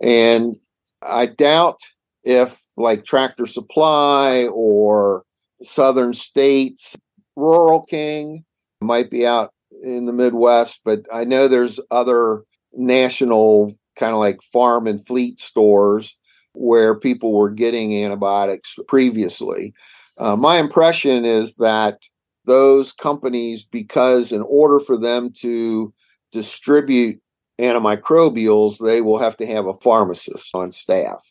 And 0.00 0.56
I 1.02 1.26
doubt 1.26 1.80
if, 2.24 2.62
like 2.78 3.04
Tractor 3.04 3.46
Supply 3.46 4.46
or 4.52 5.24
southern 5.62 6.12
states. 6.12 6.96
Rural 7.36 7.84
King 7.84 8.44
might 8.80 9.10
be 9.10 9.26
out 9.26 9.52
in 9.82 10.06
the 10.06 10.12
Midwest, 10.12 10.80
but 10.84 11.02
I 11.12 11.24
know 11.24 11.48
there's 11.48 11.80
other 11.90 12.42
national 12.72 13.74
kind 13.96 14.12
of 14.12 14.18
like 14.18 14.42
farm 14.42 14.86
and 14.86 15.04
fleet 15.06 15.40
stores 15.40 16.16
where 16.54 16.98
people 16.98 17.32
were 17.32 17.50
getting 17.50 18.04
antibiotics 18.04 18.76
previously. 18.86 19.74
Uh, 20.18 20.36
my 20.36 20.58
impression 20.58 21.24
is 21.24 21.56
that 21.56 21.98
those 22.44 22.92
companies, 22.92 23.62
because 23.64 24.32
in 24.32 24.42
order 24.42 24.80
for 24.80 24.96
them 24.96 25.30
to 25.32 25.92
distribute 26.32 27.20
antimicrobials, 27.60 28.84
they 28.84 29.00
will 29.00 29.18
have 29.18 29.36
to 29.36 29.46
have 29.46 29.66
a 29.66 29.74
pharmacist 29.74 30.54
on 30.54 30.70
staff. 30.70 31.22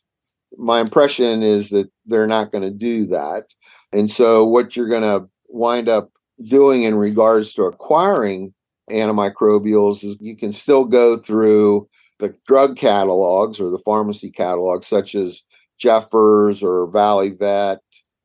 My 0.58 0.80
impression 0.80 1.44
is 1.44 1.70
that 1.70 1.90
they're 2.06 2.28
not 2.28 2.52
going 2.52 2.64
to 2.64 2.72
do 2.72 3.06
that. 3.08 3.46
And 3.92 4.10
so, 4.10 4.46
what 4.46 4.76
you're 4.76 4.90
going 4.90 5.04
to 5.04 5.30
wind 5.50 5.90
up 5.90 6.10
doing 6.48 6.84
in 6.84 6.96
regards 6.96 7.54
to 7.54 7.64
acquiring 7.64 8.54
antimicrobials 8.90 10.04
is 10.04 10.18
you 10.20 10.36
can 10.36 10.52
still 10.52 10.86
go 10.86 11.18
through 11.18 11.88
the 12.20 12.36
drug 12.48 12.78
catalogs 12.78 13.60
or 13.60 13.70
the 13.70 13.78
pharmacy 13.80 14.30
catalogs, 14.30 14.88
such 14.88 15.16
as 15.16 15.44
Jeffers 15.78 16.64
or 16.64 16.88
Valley 16.88 17.30
Vet, 17.30 17.80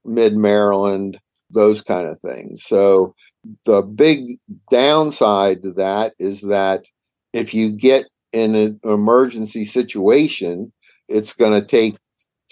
Mid 0.04 0.36
Maryland, 0.36 1.18
those 1.50 1.82
kind 1.82 2.08
of 2.08 2.20
things. 2.20 2.64
So, 2.64 3.14
the 3.64 3.82
big 3.82 4.38
downside 4.70 5.62
to 5.62 5.72
that 5.72 6.14
is 6.18 6.42
that 6.42 6.86
if 7.32 7.54
you 7.54 7.70
get 7.70 8.06
in 8.32 8.54
an 8.54 8.80
emergency 8.84 9.64
situation, 9.64 10.72
it's 11.08 11.32
going 11.32 11.52
to 11.52 11.66
take 11.66 11.96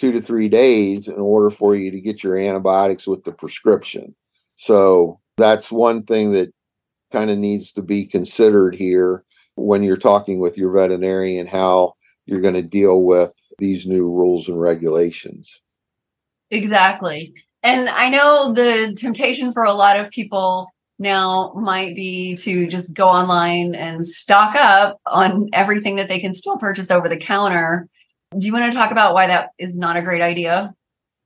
two 0.01 0.13
to 0.13 0.21
three 0.21 0.49
days 0.49 1.09
in 1.09 1.21
order 1.21 1.51
for 1.51 1.77
you 1.77 1.91
to 1.91 2.01
get 2.01 2.25
your 2.25 2.39
antibiotics 2.39 3.07
with 3.07 3.23
the 3.25 3.33
prescription. 3.33 4.15
So 4.55 5.21
that's 5.37 5.71
one 5.71 6.05
thing 6.05 6.33
that 6.33 6.49
kind 7.13 7.31
of 7.31 7.37
needs 7.37 7.73
to 7.73 7.83
be 7.83 8.07
considered 8.07 8.75
here 8.75 9.25
when 9.57 9.83
you're 9.83 9.99
talking 9.99 10.41
with 10.41 10.57
your 10.57 10.73
veterinarian 10.73 11.47
how 11.47 11.97
you're 12.25 12.41
going 12.41 12.55
to 12.55 12.63
deal 12.63 13.03
with 13.03 13.35
these 13.59 13.87
new 13.87 14.05
rules 14.05 14.49
and 14.49 14.59
regulations. 14.59 15.61
Exactly. 16.51 17.35
And 17.63 17.91
I 17.91 18.09
know 18.09 18.55
the 18.55 18.97
temptation 18.99 19.53
for 19.53 19.65
a 19.65 19.75
lot 19.75 20.01
of 20.01 20.11
people 20.11 20.69
now 20.99 21.53
might 21.57 21.95
be 21.95 22.37
to 22.37 22.67
just 22.69 22.95
go 22.95 23.07
online 23.07 23.75
and 23.75 24.07
stock 24.07 24.55
up 24.55 24.99
on 25.05 25.51
everything 25.53 25.97
that 25.97 26.09
they 26.09 26.21
can 26.21 26.33
still 26.33 26.57
purchase 26.57 26.91
over 26.91 27.09
the 27.09 27.19
counter 27.19 27.87
do 28.39 28.47
you 28.47 28.53
want 28.53 28.71
to 28.71 28.77
talk 28.77 28.91
about 28.91 29.15
why 29.15 29.27
that 29.27 29.51
is 29.59 29.79
not 29.79 29.97
a 29.97 30.03
great 30.03 30.23
idea? 30.23 30.75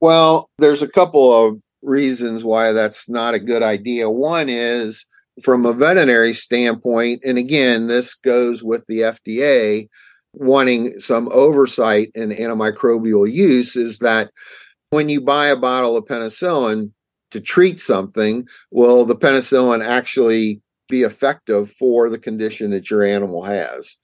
Well, 0.01 0.49
there's 0.57 0.81
a 0.81 0.87
couple 0.87 1.33
of 1.33 1.59
reasons 1.81 2.43
why 2.43 2.71
that's 2.71 3.09
not 3.09 3.33
a 3.33 3.39
good 3.39 3.63
idea. 3.63 4.09
One 4.09 4.49
is 4.49 5.05
from 5.43 5.65
a 5.65 5.73
veterinary 5.73 6.33
standpoint, 6.33 7.21
and 7.25 7.37
again, 7.37 7.87
this 7.87 8.15
goes 8.15 8.63
with 8.63 8.85
the 8.87 8.99
FDA 8.99 9.87
wanting 10.33 10.99
some 10.99 11.29
oversight 11.31 12.11
in 12.15 12.29
antimicrobial 12.29 13.31
use, 13.31 13.75
is 13.75 13.99
that 13.99 14.31
when 14.89 15.09
you 15.09 15.21
buy 15.21 15.47
a 15.47 15.55
bottle 15.55 15.95
of 15.95 16.05
penicillin 16.05 16.91
to 17.31 17.39
treat 17.39 17.79
something, 17.79 18.47
will 18.71 19.05
the 19.05 19.15
penicillin 19.15 19.85
actually 19.85 20.61
be 20.89 21.03
effective 21.03 21.71
for 21.71 22.09
the 22.09 22.19
condition 22.19 22.71
that 22.71 22.89
your 22.89 23.03
animal 23.03 23.43
has? 23.43 23.95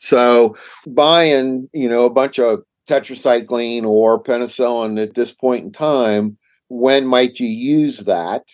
So 0.00 0.56
buying, 0.86 1.68
you 1.74 1.88
know, 1.88 2.06
a 2.06 2.10
bunch 2.10 2.38
of 2.38 2.62
tetracycline 2.88 3.84
or 3.84 4.22
penicillin 4.22 5.00
at 5.00 5.14
this 5.14 5.32
point 5.32 5.64
in 5.64 5.72
time, 5.72 6.38
when 6.68 7.06
might 7.06 7.38
you 7.38 7.46
use 7.46 8.00
that? 8.00 8.44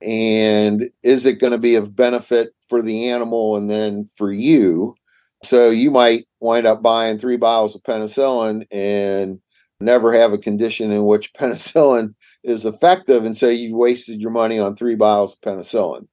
And 0.00 0.90
is 1.02 1.26
it 1.26 1.40
going 1.40 1.52
to 1.52 1.58
be 1.58 1.74
of 1.74 1.94
benefit 1.94 2.54
for 2.68 2.80
the 2.80 3.10
animal 3.10 3.54
and 3.54 3.70
then 3.70 4.08
for 4.16 4.32
you? 4.32 4.94
So 5.42 5.68
you 5.68 5.90
might 5.90 6.24
wind 6.40 6.66
up 6.66 6.82
buying 6.82 7.18
three 7.18 7.36
bottles 7.36 7.76
of 7.76 7.82
penicillin 7.82 8.66
and 8.70 9.38
never 9.80 10.14
have 10.14 10.32
a 10.32 10.38
condition 10.38 10.90
in 10.90 11.04
which 11.04 11.34
penicillin 11.38 12.14
is 12.44 12.64
effective. 12.64 13.26
And 13.26 13.36
so 13.36 13.50
you've 13.50 13.76
wasted 13.76 14.22
your 14.22 14.30
money 14.30 14.58
on 14.58 14.74
three 14.74 14.94
bottles 14.94 15.34
of 15.34 15.40
penicillin. 15.42 16.08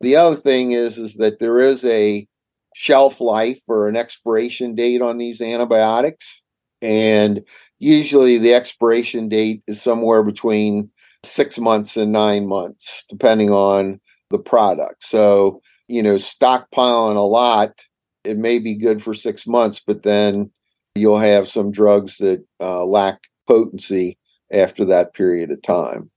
The 0.00 0.14
other 0.14 0.36
thing 0.36 0.70
is, 0.70 0.98
is 0.98 1.16
that 1.16 1.40
there 1.40 1.58
is 1.58 1.84
a 1.84 2.28
shelf 2.74 3.20
life 3.20 3.60
or 3.68 3.88
an 3.88 3.96
expiration 3.96 4.74
date 4.74 5.02
on 5.02 5.18
these 5.18 5.40
antibiotics. 5.40 6.42
And 6.82 7.44
usually 7.78 8.38
the 8.38 8.54
expiration 8.54 9.28
date 9.28 9.62
is 9.66 9.82
somewhere 9.82 10.22
between 10.22 10.90
six 11.24 11.58
months 11.58 11.96
and 11.96 12.12
nine 12.12 12.46
months, 12.46 13.04
depending 13.08 13.50
on 13.50 14.00
the 14.30 14.38
product. 14.38 15.04
So, 15.04 15.60
you 15.88 16.02
know, 16.02 16.14
stockpiling 16.14 17.16
a 17.16 17.20
lot, 17.20 17.72
it 18.24 18.38
may 18.38 18.58
be 18.58 18.74
good 18.74 19.02
for 19.02 19.12
six 19.12 19.46
months, 19.46 19.80
but 19.84 20.02
then 20.02 20.50
you'll 20.94 21.18
have 21.18 21.48
some 21.48 21.70
drugs 21.70 22.18
that 22.18 22.44
uh, 22.60 22.84
lack 22.84 23.18
potency 23.46 24.18
after 24.52 24.84
that 24.86 25.14
period 25.14 25.50
of 25.50 25.60
time. 25.62 26.10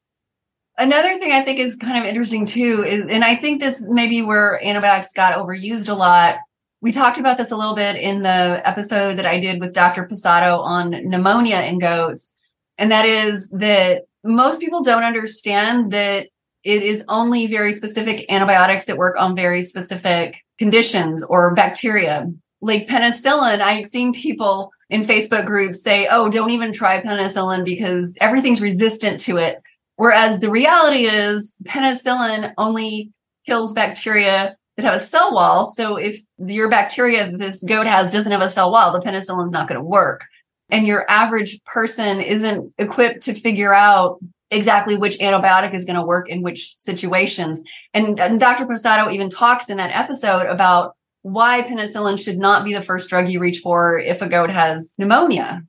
Another 0.77 1.17
thing 1.19 1.31
I 1.31 1.41
think 1.41 1.59
is 1.59 1.75
kind 1.75 1.97
of 1.97 2.05
interesting 2.05 2.45
too 2.45 2.83
is, 2.83 3.05
and 3.07 3.23
I 3.23 3.35
think 3.35 3.61
this 3.61 3.85
maybe 3.87 4.21
where 4.21 4.63
antibiotics 4.65 5.13
got 5.13 5.37
overused 5.37 5.87
a 5.87 5.93
lot. 5.93 6.37
We 6.81 6.91
talked 6.91 7.19
about 7.19 7.37
this 7.37 7.51
a 7.51 7.55
little 7.55 7.75
bit 7.75 7.95
in 7.95 8.23
the 8.23 8.61
episode 8.65 9.15
that 9.15 9.25
I 9.25 9.39
did 9.39 9.61
with 9.61 9.73
Dr. 9.73 10.05
Posado 10.05 10.59
on 10.59 10.89
pneumonia 10.89 11.61
in 11.61 11.79
goats. 11.79 12.33
And 12.77 12.91
that 12.91 13.05
is 13.05 13.49
that 13.49 14.03
most 14.23 14.59
people 14.59 14.83
don't 14.83 15.03
understand 15.03 15.91
that 15.91 16.27
it 16.63 16.83
is 16.83 17.05
only 17.07 17.47
very 17.47 17.71
specific 17.71 18.25
antibiotics 18.31 18.85
that 18.85 18.97
work 18.97 19.15
on 19.19 19.35
very 19.35 19.61
specific 19.61 20.37
conditions 20.57 21.23
or 21.23 21.53
bacteria. 21.53 22.31
Like 22.61 22.87
penicillin, 22.87 23.61
I've 23.61 23.85
seen 23.85 24.13
people 24.13 24.71
in 24.89 25.03
Facebook 25.03 25.45
groups 25.45 25.83
say, 25.83 26.07
oh, 26.09 26.29
don't 26.29 26.51
even 26.51 26.71
try 26.71 27.01
penicillin 27.01 27.65
because 27.65 28.17
everything's 28.21 28.61
resistant 28.61 29.19
to 29.21 29.37
it. 29.37 29.61
Whereas 29.95 30.39
the 30.39 30.49
reality 30.49 31.05
is 31.05 31.55
penicillin 31.65 32.53
only 32.57 33.11
kills 33.45 33.73
bacteria 33.73 34.55
that 34.75 34.85
have 34.85 34.95
a 34.95 34.99
cell 34.99 35.33
wall. 35.33 35.67
So 35.67 35.97
if 35.97 36.19
your 36.37 36.69
bacteria 36.69 37.31
this 37.31 37.63
goat 37.63 37.87
has 37.87 38.11
doesn't 38.11 38.31
have 38.31 38.41
a 38.41 38.49
cell 38.49 38.71
wall, 38.71 38.91
the 38.91 39.05
penicillin's 39.05 39.51
not 39.51 39.67
going 39.67 39.79
to 39.79 39.85
work. 39.85 40.25
And 40.69 40.87
your 40.87 41.09
average 41.09 41.63
person 41.65 42.19
isn't 42.21 42.73
equipped 42.79 43.21
to 43.23 43.33
figure 43.33 43.73
out 43.73 44.19
exactly 44.49 44.97
which 44.97 45.17
antibiotic 45.19 45.73
is 45.73 45.85
going 45.85 45.99
to 45.99 46.05
work 46.05 46.29
in 46.29 46.41
which 46.41 46.75
situations. 46.77 47.61
And, 47.93 48.19
and 48.19 48.39
Dr. 48.39 48.65
Posado 48.65 49.11
even 49.11 49.29
talks 49.29 49.69
in 49.69 49.77
that 49.77 49.95
episode 49.95 50.47
about 50.47 50.95
why 51.21 51.61
penicillin 51.61 52.23
should 52.23 52.37
not 52.37 52.65
be 52.65 52.73
the 52.73 52.81
first 52.81 53.09
drug 53.09 53.29
you 53.29 53.39
reach 53.39 53.59
for 53.59 53.99
if 53.99 54.21
a 54.21 54.29
goat 54.29 54.49
has 54.49 54.93
pneumonia. 54.97 55.63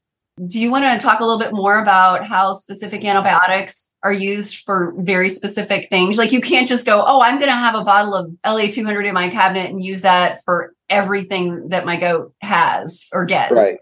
Do 0.46 0.60
you 0.60 0.70
want 0.70 0.84
to 0.84 1.04
talk 1.04 1.20
a 1.20 1.24
little 1.24 1.38
bit 1.38 1.52
more 1.52 1.78
about 1.78 2.26
how 2.26 2.54
specific 2.54 3.04
antibiotics 3.04 3.90
are 4.02 4.12
used 4.12 4.64
for 4.64 4.92
very 4.98 5.28
specific 5.28 5.88
things? 5.88 6.18
Like 6.18 6.32
you 6.32 6.40
can't 6.40 6.66
just 6.66 6.84
go, 6.84 7.04
oh, 7.06 7.20
I'm 7.20 7.38
going 7.38 7.50
to 7.50 7.56
have 7.56 7.76
a 7.76 7.84
bottle 7.84 8.14
of 8.14 8.30
LA200 8.44 9.06
in 9.06 9.14
my 9.14 9.30
cabinet 9.30 9.70
and 9.70 9.82
use 9.82 10.00
that 10.00 10.42
for 10.44 10.74
everything 10.90 11.68
that 11.68 11.86
my 11.86 11.98
goat 12.00 12.34
has 12.40 13.08
or 13.12 13.24
gets. 13.24 13.52
Right. 13.52 13.78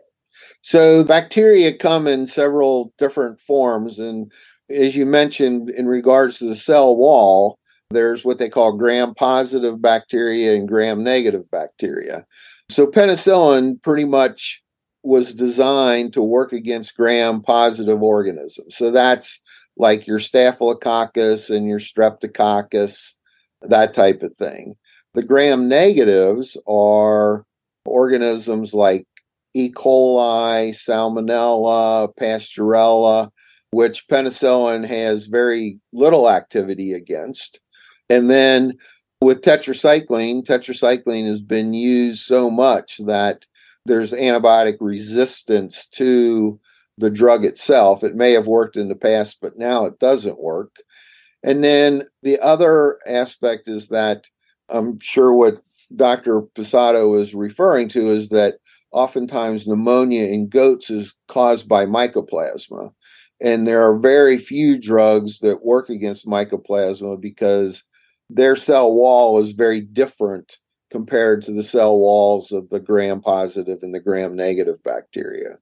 So 0.60 1.02
bacteria 1.04 1.76
come 1.76 2.06
in 2.06 2.26
several 2.26 2.92
different 2.98 3.40
forms. 3.40 3.98
And 3.98 4.30
as 4.70 4.94
you 4.94 5.06
mentioned, 5.06 5.70
in 5.70 5.86
regards 5.86 6.38
to 6.38 6.44
the 6.44 6.56
cell 6.56 6.96
wall, 6.96 7.58
there's 7.90 8.24
what 8.24 8.38
they 8.38 8.48
call 8.48 8.76
gram 8.76 9.14
positive 9.14 9.82
bacteria 9.82 10.54
and 10.54 10.68
gram 10.68 11.02
negative 11.02 11.50
bacteria. 11.50 12.26
So 12.68 12.86
penicillin 12.86 13.82
pretty 13.82 14.04
much 14.04 14.61
was 15.02 15.34
designed 15.34 16.12
to 16.12 16.22
work 16.22 16.52
against 16.52 16.96
gram 16.96 17.40
positive 17.40 18.02
organisms. 18.02 18.76
So 18.76 18.90
that's 18.90 19.40
like 19.76 20.06
your 20.06 20.18
staphylococcus 20.18 21.50
and 21.50 21.66
your 21.66 21.78
streptococcus, 21.78 23.14
that 23.62 23.94
type 23.94 24.22
of 24.22 24.34
thing. 24.36 24.76
The 25.14 25.22
gram 25.22 25.68
negatives 25.68 26.56
are 26.68 27.44
organisms 27.84 28.74
like 28.74 29.06
E. 29.54 29.70
coli, 29.70 30.70
Salmonella, 30.70 32.14
Pasteurella, 32.16 33.30
which 33.70 34.06
penicillin 34.08 34.86
has 34.86 35.26
very 35.26 35.78
little 35.92 36.30
activity 36.30 36.92
against. 36.92 37.60
And 38.08 38.30
then 38.30 38.74
with 39.20 39.42
tetracycline, 39.42 40.44
tetracycline 40.44 41.26
has 41.26 41.42
been 41.42 41.72
used 41.74 42.22
so 42.22 42.50
much 42.50 42.98
that 43.06 43.46
there's 43.84 44.12
antibiotic 44.12 44.76
resistance 44.80 45.86
to 45.86 46.58
the 46.98 47.10
drug 47.10 47.44
itself. 47.44 48.04
It 48.04 48.14
may 48.14 48.32
have 48.32 48.46
worked 48.46 48.76
in 48.76 48.88
the 48.88 48.94
past, 48.94 49.38
but 49.40 49.58
now 49.58 49.86
it 49.86 49.98
doesn't 49.98 50.40
work. 50.40 50.76
And 51.42 51.64
then 51.64 52.04
the 52.22 52.38
other 52.40 52.98
aspect 53.06 53.68
is 53.68 53.88
that 53.88 54.26
I'm 54.68 54.98
sure 55.00 55.32
what 55.32 55.62
Dr. 55.94 56.42
Posado 56.54 57.18
is 57.18 57.34
referring 57.34 57.88
to 57.90 58.08
is 58.08 58.28
that 58.28 58.58
oftentimes 58.92 59.66
pneumonia 59.66 60.26
in 60.26 60.48
goats 60.48 60.90
is 60.90 61.14
caused 61.28 61.68
by 61.68 61.86
mycoplasma. 61.86 62.92
And 63.40 63.66
there 63.66 63.82
are 63.82 63.98
very 63.98 64.38
few 64.38 64.78
drugs 64.78 65.40
that 65.40 65.64
work 65.64 65.90
against 65.90 66.26
mycoplasma 66.26 67.20
because 67.20 67.82
their 68.30 68.54
cell 68.54 68.92
wall 68.92 69.40
is 69.40 69.50
very 69.50 69.80
different 69.80 70.58
compared 70.92 71.42
to 71.42 71.52
the 71.52 71.62
cell 71.62 71.98
walls 71.98 72.52
of 72.52 72.68
the 72.68 72.78
gram 72.78 73.20
positive 73.20 73.82
and 73.82 73.94
the 73.94 73.98
gram 73.98 74.36
negative 74.36 74.80
bacteria. 74.82 75.56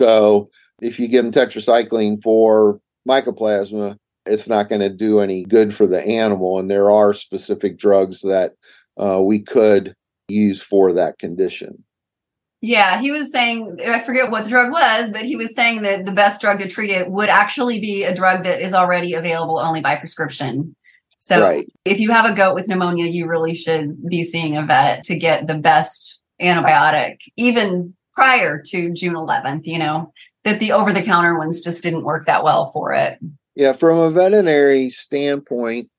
So 0.00 0.50
if 0.82 0.98
you 0.98 1.06
give 1.06 1.24
them 1.24 1.32
tetracycline 1.32 2.20
for 2.20 2.80
mycoplasma, 3.08 3.96
it's 4.26 4.48
not 4.48 4.68
going 4.68 4.80
to 4.80 4.90
do 4.90 5.20
any 5.20 5.44
good 5.44 5.72
for 5.72 5.86
the 5.86 6.04
animal. 6.04 6.58
And 6.58 6.68
there 6.68 6.90
are 6.90 7.14
specific 7.14 7.78
drugs 7.78 8.22
that 8.22 8.54
uh, 9.00 9.22
we 9.22 9.38
could 9.38 9.94
use 10.28 10.60
for 10.60 10.92
that 10.94 11.18
condition. 11.18 11.84
Yeah, 12.60 13.00
he 13.00 13.10
was 13.10 13.32
saying, 13.32 13.78
I 13.86 14.00
forget 14.00 14.30
what 14.30 14.44
the 14.44 14.50
drug 14.50 14.70
was, 14.72 15.12
but 15.12 15.22
he 15.22 15.36
was 15.36 15.54
saying 15.54 15.82
that 15.82 16.04
the 16.04 16.12
best 16.12 16.40
drug 16.40 16.58
to 16.58 16.68
treat 16.68 16.90
it 16.90 17.10
would 17.10 17.30
actually 17.30 17.80
be 17.80 18.02
a 18.04 18.14
drug 18.14 18.44
that 18.44 18.60
is 18.60 18.74
already 18.74 19.14
available 19.14 19.58
only 19.58 19.80
by 19.80 19.96
prescription. 19.96 20.74
So 21.22 21.42
right. 21.42 21.70
if 21.84 22.00
you 22.00 22.10
have 22.12 22.24
a 22.24 22.34
goat 22.34 22.54
with 22.54 22.66
pneumonia, 22.66 23.04
you 23.04 23.26
really 23.26 23.52
should 23.52 24.08
be 24.08 24.24
seeing 24.24 24.56
a 24.56 24.64
vet 24.64 25.04
to 25.04 25.18
get 25.18 25.46
the 25.46 25.54
best 25.54 26.22
antibiotic, 26.40 27.18
even 27.36 27.94
prior 28.14 28.60
to 28.68 28.94
June 28.94 29.14
11th, 29.14 29.66
you 29.66 29.78
know, 29.78 30.14
that 30.44 30.60
the 30.60 30.72
over 30.72 30.94
the 30.94 31.02
counter 31.02 31.36
ones 31.36 31.60
just 31.60 31.82
didn't 31.82 32.04
work 32.04 32.24
that 32.24 32.42
well 32.42 32.70
for 32.72 32.94
it. 32.94 33.18
Yeah, 33.54 33.74
from 33.74 33.98
a 33.98 34.10
veterinary 34.10 34.88
standpoint, 34.88 35.90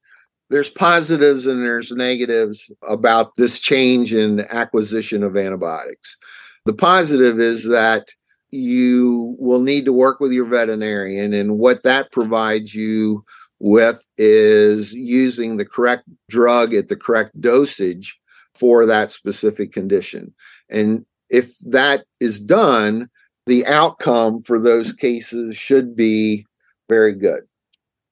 there's 0.50 0.72
positives 0.72 1.46
and 1.46 1.64
there's 1.64 1.92
negatives 1.92 2.72
about 2.82 3.36
this 3.36 3.60
change 3.60 4.16
in 4.16 4.42
acquisition 4.50 5.22
of 5.22 5.38
antibiotics. 5.38 6.18
The 6.66 6.74
positive 6.74 7.40
is 7.40 7.68
that 7.68 8.08
you 8.50 9.36
will 9.38 9.62
need 9.62 9.86
to 9.86 9.94
work 9.94 10.20
with 10.20 10.32
your 10.32 10.46
veterinarian, 10.46 11.32
and 11.36 11.60
what 11.60 11.84
that 11.84 12.12
provides 12.12 12.74
you 12.74 13.24
with 13.62 14.04
is 14.18 14.94
using 14.94 15.58
the 15.58 15.66
correct 15.66 16.04
drug 16.30 16.74
at 16.74 16.88
the 16.88 16.96
correct 16.96 17.40
dosage 17.40 18.18
for 18.56 18.86
that 18.88 19.12
specific 19.12 19.72
condition. 19.72 20.34
And 20.70 21.06
if 21.30 21.58
that 21.60 22.06
is 22.20 22.40
done, 22.40 23.10
the 23.46 23.66
outcome 23.68 24.42
for 24.42 24.60
those 24.60 24.92
cases 24.92 25.56
should 25.56 25.96
be 25.96 26.46
very 26.90 27.14
good. 27.14 27.44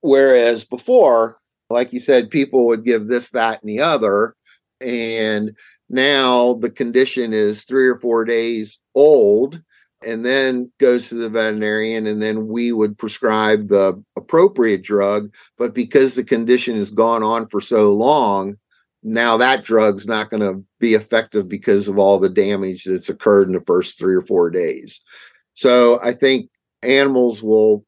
Whereas 0.02 0.64
before, 0.64 1.38
like 1.68 1.92
you 1.92 2.00
said, 2.00 2.30
people 2.30 2.66
would 2.66 2.84
give 2.84 3.08
this, 3.08 3.30
that, 3.30 3.60
and 3.60 3.68
the 3.68 3.80
other. 3.80 4.34
And 4.80 5.56
now 5.88 6.54
the 6.54 6.70
condition 6.70 7.32
is 7.32 7.64
three 7.64 7.88
or 7.88 7.96
four 7.96 8.24
days 8.24 8.78
old 8.94 9.60
and 10.02 10.24
then 10.24 10.70
goes 10.78 11.08
to 11.08 11.14
the 11.14 11.28
veterinarian 11.28 12.06
and 12.06 12.22
then 12.22 12.48
we 12.48 12.72
would 12.72 12.96
prescribe 12.96 13.68
the 13.68 14.02
appropriate 14.16 14.82
drug 14.82 15.32
but 15.58 15.74
because 15.74 16.14
the 16.14 16.24
condition 16.24 16.76
has 16.76 16.90
gone 16.90 17.22
on 17.22 17.46
for 17.46 17.60
so 17.60 17.92
long 17.92 18.56
now 19.02 19.36
that 19.36 19.64
drug's 19.64 20.06
not 20.06 20.30
going 20.30 20.42
to 20.42 20.62
be 20.78 20.94
effective 20.94 21.48
because 21.48 21.88
of 21.88 21.98
all 21.98 22.18
the 22.18 22.28
damage 22.28 22.84
that's 22.84 23.08
occurred 23.08 23.46
in 23.46 23.54
the 23.54 23.60
first 23.60 23.98
3 23.98 24.14
or 24.14 24.20
4 24.20 24.50
days. 24.50 25.00
So 25.54 26.00
i 26.02 26.12
think 26.12 26.50
animals 26.82 27.42
will 27.42 27.84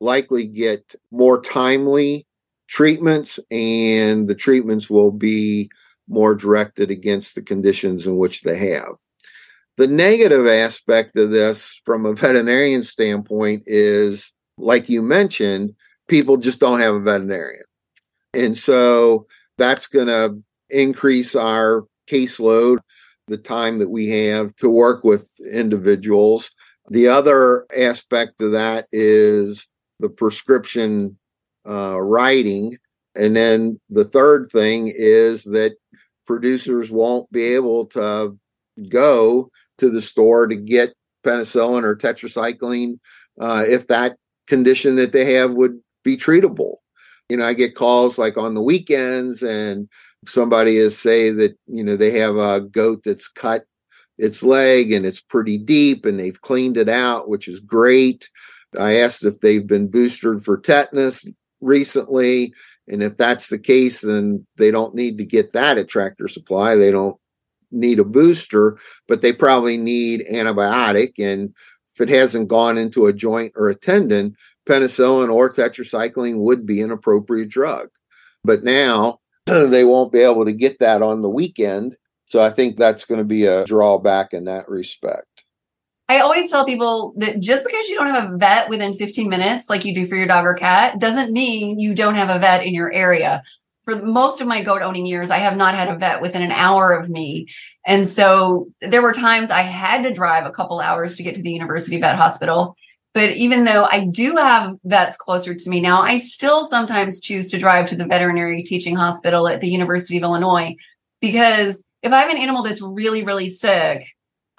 likely 0.00 0.46
get 0.46 0.94
more 1.10 1.40
timely 1.40 2.26
treatments 2.68 3.38
and 3.50 4.28
the 4.28 4.34
treatments 4.34 4.88
will 4.88 5.10
be 5.10 5.70
more 6.08 6.34
directed 6.34 6.90
against 6.90 7.34
the 7.34 7.42
conditions 7.42 8.06
in 8.06 8.16
which 8.16 8.42
they 8.42 8.56
have 8.56 8.96
the 9.80 9.86
negative 9.86 10.46
aspect 10.46 11.16
of 11.16 11.30
this 11.30 11.80
from 11.86 12.04
a 12.04 12.12
veterinarian 12.12 12.82
standpoint 12.82 13.62
is, 13.64 14.30
like 14.58 14.90
you 14.90 15.00
mentioned, 15.00 15.74
people 16.06 16.36
just 16.36 16.60
don't 16.60 16.80
have 16.80 16.94
a 16.94 17.00
veterinarian. 17.00 17.64
And 18.34 18.54
so 18.54 19.26
that's 19.56 19.86
going 19.86 20.08
to 20.08 20.36
increase 20.68 21.34
our 21.34 21.86
caseload, 22.10 22.80
the 23.26 23.38
time 23.38 23.78
that 23.78 23.88
we 23.88 24.10
have 24.10 24.54
to 24.56 24.68
work 24.68 25.02
with 25.02 25.32
individuals. 25.50 26.50
The 26.90 27.08
other 27.08 27.64
aspect 27.74 28.42
of 28.42 28.52
that 28.52 28.86
is 28.92 29.66
the 29.98 30.10
prescription 30.10 31.16
uh, 31.66 31.98
writing. 31.98 32.76
And 33.14 33.34
then 33.34 33.80
the 33.88 34.04
third 34.04 34.50
thing 34.52 34.92
is 34.94 35.44
that 35.44 35.76
producers 36.26 36.90
won't 36.90 37.32
be 37.32 37.54
able 37.54 37.86
to 37.86 38.36
go 38.90 39.50
to 39.80 39.90
the 39.90 40.00
store 40.00 40.46
to 40.46 40.56
get 40.56 40.94
penicillin 41.24 41.82
or 41.82 41.96
tetracycline 41.96 42.98
uh, 43.40 43.64
if 43.66 43.88
that 43.88 44.16
condition 44.46 44.96
that 44.96 45.12
they 45.12 45.34
have 45.34 45.54
would 45.54 45.78
be 46.04 46.16
treatable. 46.16 46.76
You 47.28 47.36
know, 47.36 47.46
I 47.46 47.54
get 47.54 47.74
calls 47.74 48.18
like 48.18 48.36
on 48.36 48.54
the 48.54 48.62
weekends 48.62 49.42
and 49.42 49.88
somebody 50.26 50.76
is 50.76 50.98
say 50.98 51.30
that, 51.30 51.56
you 51.66 51.84
know, 51.84 51.96
they 51.96 52.18
have 52.18 52.36
a 52.36 52.60
goat 52.60 53.02
that's 53.04 53.28
cut 53.28 53.64
its 54.18 54.42
leg 54.42 54.92
and 54.92 55.06
it's 55.06 55.20
pretty 55.20 55.56
deep 55.56 56.04
and 56.04 56.18
they've 56.18 56.40
cleaned 56.40 56.76
it 56.76 56.88
out, 56.88 57.28
which 57.28 57.48
is 57.48 57.60
great. 57.60 58.28
I 58.78 58.96
asked 58.96 59.24
if 59.24 59.40
they've 59.40 59.66
been 59.66 59.88
boosted 59.88 60.42
for 60.42 60.58
tetanus 60.58 61.24
recently. 61.60 62.52
And 62.88 63.02
if 63.02 63.16
that's 63.16 63.48
the 63.48 63.58
case, 63.58 64.00
then 64.00 64.46
they 64.56 64.70
don't 64.70 64.94
need 64.94 65.18
to 65.18 65.24
get 65.24 65.52
that 65.52 65.78
at 65.78 65.88
Tractor 65.88 66.28
Supply. 66.28 66.74
They 66.74 66.90
don't 66.90 67.16
need 67.70 67.98
a 67.98 68.04
booster, 68.04 68.78
but 69.08 69.22
they 69.22 69.32
probably 69.32 69.76
need 69.76 70.24
antibiotic. 70.32 71.12
And 71.18 71.54
if 71.94 72.00
it 72.00 72.08
hasn't 72.08 72.48
gone 72.48 72.78
into 72.78 73.06
a 73.06 73.12
joint 73.12 73.52
or 73.56 73.68
a 73.68 73.74
tendon, 73.74 74.36
penicillin 74.66 75.32
or 75.32 75.52
tetracycline 75.52 76.36
would 76.36 76.66
be 76.66 76.80
an 76.80 76.90
appropriate 76.90 77.48
drug. 77.48 77.88
But 78.44 78.64
now 78.64 79.18
they 79.46 79.84
won't 79.84 80.12
be 80.12 80.20
able 80.20 80.44
to 80.44 80.52
get 80.52 80.78
that 80.78 81.02
on 81.02 81.22
the 81.22 81.30
weekend. 81.30 81.96
So 82.26 82.40
I 82.40 82.50
think 82.50 82.76
that's 82.76 83.04
going 83.04 83.18
to 83.18 83.24
be 83.24 83.46
a 83.46 83.64
drawback 83.64 84.32
in 84.32 84.44
that 84.44 84.68
respect. 84.68 85.26
I 86.08 86.18
always 86.18 86.50
tell 86.50 86.64
people 86.64 87.12
that 87.18 87.38
just 87.38 87.64
because 87.64 87.88
you 87.88 87.94
don't 87.94 88.12
have 88.12 88.32
a 88.32 88.36
vet 88.36 88.68
within 88.68 88.94
15 88.94 89.28
minutes, 89.28 89.70
like 89.70 89.84
you 89.84 89.94
do 89.94 90.06
for 90.06 90.16
your 90.16 90.26
dog 90.26 90.44
or 90.44 90.54
cat, 90.54 90.98
doesn't 90.98 91.32
mean 91.32 91.78
you 91.78 91.94
don't 91.94 92.16
have 92.16 92.30
a 92.30 92.38
vet 92.40 92.64
in 92.64 92.74
your 92.74 92.92
area. 92.92 93.44
For 93.84 93.96
most 94.02 94.40
of 94.40 94.46
my 94.46 94.62
goat 94.62 94.82
owning 94.82 95.06
years, 95.06 95.30
I 95.30 95.38
have 95.38 95.56
not 95.56 95.74
had 95.74 95.88
a 95.88 95.96
vet 95.96 96.20
within 96.20 96.42
an 96.42 96.52
hour 96.52 96.92
of 96.92 97.08
me. 97.08 97.46
And 97.86 98.06
so 98.06 98.68
there 98.80 99.02
were 99.02 99.12
times 99.12 99.50
I 99.50 99.62
had 99.62 100.02
to 100.02 100.12
drive 100.12 100.46
a 100.46 100.50
couple 100.50 100.80
hours 100.80 101.16
to 101.16 101.22
get 101.22 101.34
to 101.36 101.42
the 101.42 101.52
university 101.52 101.98
vet 101.98 102.16
hospital. 102.16 102.76
But 103.12 103.30
even 103.30 103.64
though 103.64 103.84
I 103.84 104.04
do 104.04 104.36
have 104.36 104.76
vets 104.84 105.16
closer 105.16 105.54
to 105.54 105.70
me 105.70 105.80
now, 105.80 106.02
I 106.02 106.18
still 106.18 106.64
sometimes 106.64 107.20
choose 107.20 107.50
to 107.50 107.58
drive 107.58 107.88
to 107.88 107.96
the 107.96 108.06
veterinary 108.06 108.62
teaching 108.62 108.94
hospital 108.94 109.48
at 109.48 109.60
the 109.60 109.70
University 109.70 110.16
of 110.16 110.22
Illinois 110.22 110.76
because 111.20 111.84
if 112.02 112.12
I 112.12 112.20
have 112.20 112.30
an 112.30 112.38
animal 112.38 112.62
that's 112.62 112.80
really, 112.80 113.24
really 113.24 113.48
sick, 113.48 114.06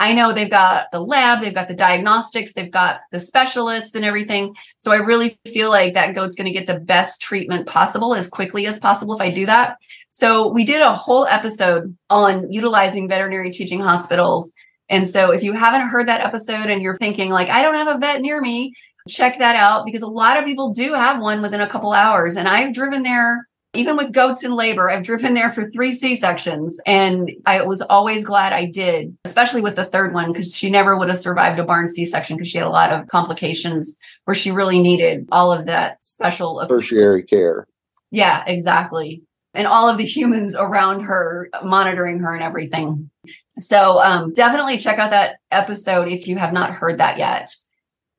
I 0.01 0.13
know 0.13 0.33
they've 0.33 0.49
got 0.49 0.91
the 0.91 0.99
lab, 0.99 1.41
they've 1.41 1.53
got 1.53 1.67
the 1.67 1.75
diagnostics, 1.75 2.53
they've 2.53 2.71
got 2.71 3.01
the 3.11 3.19
specialists 3.19 3.93
and 3.93 4.03
everything. 4.03 4.55
So 4.79 4.91
I 4.91 4.95
really 4.95 5.37
feel 5.45 5.69
like 5.69 5.93
that 5.93 6.15
goat's 6.15 6.33
going 6.33 6.51
to 6.51 6.59
get 6.59 6.65
the 6.65 6.79
best 6.79 7.21
treatment 7.21 7.67
possible 7.67 8.15
as 8.15 8.27
quickly 8.27 8.65
as 8.65 8.79
possible 8.79 9.13
if 9.13 9.21
I 9.21 9.29
do 9.29 9.45
that. 9.45 9.77
So 10.09 10.47
we 10.47 10.65
did 10.65 10.81
a 10.81 10.95
whole 10.95 11.27
episode 11.27 11.95
on 12.09 12.51
utilizing 12.51 13.07
veterinary 13.07 13.51
teaching 13.51 13.79
hospitals. 13.79 14.51
And 14.89 15.07
so 15.07 15.31
if 15.31 15.43
you 15.43 15.53
haven't 15.53 15.89
heard 15.89 16.07
that 16.07 16.25
episode 16.25 16.71
and 16.71 16.81
you're 16.81 16.97
thinking 16.97 17.29
like, 17.29 17.49
I 17.49 17.61
don't 17.61 17.75
have 17.75 17.95
a 17.95 17.99
vet 17.99 18.21
near 18.21 18.41
me, 18.41 18.73
check 19.07 19.37
that 19.37 19.55
out 19.55 19.85
because 19.85 20.01
a 20.01 20.07
lot 20.07 20.39
of 20.39 20.45
people 20.45 20.73
do 20.73 20.93
have 20.93 21.21
one 21.21 21.43
within 21.43 21.61
a 21.61 21.69
couple 21.69 21.93
hours. 21.93 22.37
And 22.37 22.47
I've 22.47 22.73
driven 22.73 23.03
there 23.03 23.47
even 23.73 23.95
with 23.95 24.11
goats 24.11 24.43
in 24.43 24.53
labor, 24.53 24.89
I've 24.89 25.03
driven 25.03 25.33
there 25.33 25.49
for 25.49 25.69
three 25.69 25.91
C 25.93 26.15
sections 26.15 26.79
and 26.85 27.31
I 27.45 27.63
was 27.63 27.81
always 27.81 28.25
glad 28.25 28.51
I 28.51 28.65
did, 28.65 29.17
especially 29.23 29.61
with 29.61 29.77
the 29.77 29.85
third 29.85 30.13
one, 30.13 30.31
because 30.31 30.55
she 30.55 30.69
never 30.69 30.97
would 30.97 31.07
have 31.07 31.17
survived 31.17 31.59
a 31.59 31.63
barn 31.63 31.87
C 31.87 32.05
section 32.05 32.35
because 32.35 32.49
she 32.49 32.57
had 32.57 32.67
a 32.67 32.69
lot 32.69 32.91
of 32.91 33.07
complications 33.07 33.97
where 34.25 34.35
she 34.35 34.51
really 34.51 34.81
needed 34.81 35.27
all 35.31 35.53
of 35.53 35.67
that 35.67 36.03
special 36.03 36.65
tertiary 36.67 37.23
care. 37.23 37.65
Yeah, 38.11 38.43
exactly. 38.45 39.23
And 39.53 39.67
all 39.67 39.87
of 39.87 39.97
the 39.97 40.05
humans 40.05 40.55
around 40.55 41.01
her 41.01 41.49
monitoring 41.63 42.19
her 42.19 42.33
and 42.33 42.43
everything. 42.43 43.09
So 43.57 43.99
um, 43.99 44.33
definitely 44.33 44.77
check 44.77 44.99
out 44.99 45.11
that 45.11 45.37
episode 45.49 46.09
if 46.09 46.27
you 46.27 46.37
have 46.37 46.53
not 46.53 46.71
heard 46.71 46.99
that 46.99 47.17
yet. 47.17 47.49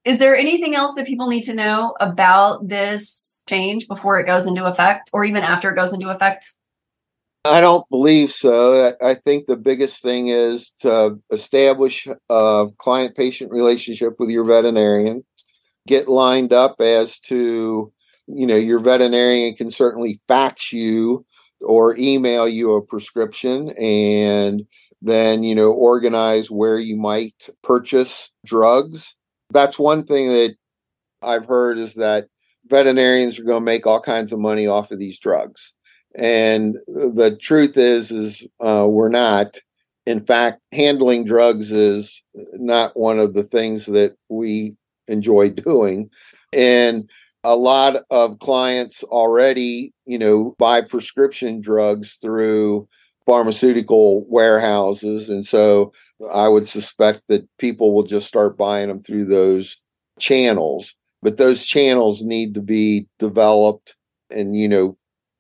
Is 0.04 0.18
there 0.18 0.36
anything 0.36 0.74
else 0.74 0.94
that 0.94 1.06
people 1.06 1.28
need 1.28 1.44
to 1.44 1.54
know 1.54 1.94
about 2.00 2.68
this 2.68 3.31
change 3.48 3.88
before 3.88 4.20
it 4.20 4.26
goes 4.26 4.46
into 4.46 4.64
effect 4.64 5.10
or 5.12 5.24
even 5.24 5.42
after 5.42 5.70
it 5.70 5.76
goes 5.76 5.92
into 5.92 6.08
effect? 6.08 6.46
I 7.44 7.60
don't 7.60 7.88
believe 7.90 8.30
so. 8.30 8.94
I 9.02 9.14
think 9.14 9.46
the 9.46 9.56
biggest 9.56 10.00
thing 10.00 10.28
is 10.28 10.70
to 10.80 11.18
establish 11.32 12.06
a 12.28 12.68
client 12.78 13.16
patient 13.16 13.50
relationship 13.50 14.14
with 14.20 14.30
your 14.30 14.44
veterinarian, 14.44 15.24
get 15.88 16.08
lined 16.08 16.52
up 16.52 16.80
as 16.80 17.18
to, 17.20 17.92
you 18.28 18.46
know, 18.46 18.54
your 18.54 18.78
veterinarian 18.78 19.56
can 19.56 19.70
certainly 19.70 20.20
fax 20.28 20.72
you 20.72 21.26
or 21.60 21.96
email 21.96 22.46
you 22.46 22.74
a 22.74 22.82
prescription 22.82 23.70
and 23.70 24.64
then, 25.00 25.42
you 25.42 25.56
know, 25.56 25.72
organize 25.72 26.48
where 26.48 26.78
you 26.78 26.96
might 26.96 27.50
purchase 27.64 28.30
drugs. 28.46 29.16
That's 29.50 29.80
one 29.80 30.04
thing 30.04 30.28
that 30.28 30.54
I've 31.22 31.46
heard 31.46 31.78
is 31.78 31.94
that 31.94 32.28
veterinarians 32.66 33.38
are 33.38 33.44
going 33.44 33.60
to 33.60 33.64
make 33.64 33.86
all 33.86 34.00
kinds 34.00 34.32
of 34.32 34.38
money 34.38 34.66
off 34.66 34.90
of 34.90 34.98
these 34.98 35.18
drugs. 35.18 35.72
And 36.14 36.76
the 36.86 37.36
truth 37.40 37.76
is, 37.76 38.10
is 38.10 38.46
uh, 38.60 38.86
we're 38.88 39.08
not. 39.08 39.58
In 40.04 40.20
fact, 40.20 40.60
handling 40.72 41.24
drugs 41.24 41.70
is 41.70 42.22
not 42.54 42.96
one 42.96 43.18
of 43.18 43.34
the 43.34 43.42
things 43.42 43.86
that 43.86 44.16
we 44.28 44.76
enjoy 45.08 45.50
doing. 45.50 46.10
And 46.52 47.08
a 47.44 47.56
lot 47.56 47.96
of 48.10 48.38
clients 48.40 49.02
already, 49.04 49.92
you 50.06 50.18
know, 50.18 50.54
buy 50.58 50.80
prescription 50.80 51.60
drugs 51.60 52.18
through 52.20 52.88
pharmaceutical 53.26 54.24
warehouses. 54.28 55.28
And 55.28 55.46
so 55.46 55.92
I 56.32 56.48
would 56.48 56.66
suspect 56.66 57.28
that 57.28 57.48
people 57.58 57.94
will 57.94 58.02
just 58.02 58.28
start 58.28 58.58
buying 58.58 58.88
them 58.88 59.02
through 59.02 59.26
those 59.26 59.80
channels 60.18 60.94
but 61.22 61.36
those 61.36 61.64
channels 61.66 62.22
need 62.22 62.54
to 62.54 62.60
be 62.60 63.08
developed 63.18 63.96
and 64.30 64.56
you 64.56 64.68
know 64.68 64.96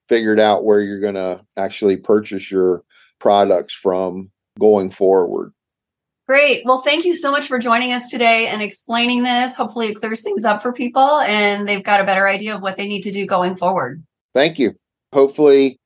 figured 0.08 0.40
out 0.40 0.64
where 0.64 0.80
you're 0.80 1.00
going 1.00 1.14
to 1.14 1.44
actually 1.56 1.96
purchase 1.96 2.50
your 2.50 2.82
products 3.18 3.72
from 3.72 4.30
going 4.58 4.90
forward 4.90 5.52
Great. 6.28 6.64
Well, 6.64 6.80
thank 6.80 7.04
you 7.04 7.14
so 7.14 7.32
much 7.32 7.46
for 7.46 7.58
joining 7.58 7.92
us 7.92 8.08
today 8.08 8.46
and 8.46 8.62
explaining 8.62 9.24
this. 9.24 9.56
Hopefully, 9.56 9.88
it 9.88 9.96
clears 9.96 10.22
things 10.22 10.44
up 10.44 10.62
for 10.62 10.72
people 10.72 11.18
and 11.20 11.68
they've 11.68 11.82
got 11.82 12.00
a 12.00 12.04
better 12.04 12.28
idea 12.28 12.54
of 12.54 12.62
what 12.62 12.76
they 12.76 12.86
need 12.86 13.02
to 13.02 13.10
do 13.10 13.26
going 13.26 13.56
forward. 13.56 14.04
Thank 14.32 14.58
you. 14.58 14.74
Hopefully, 15.12 15.78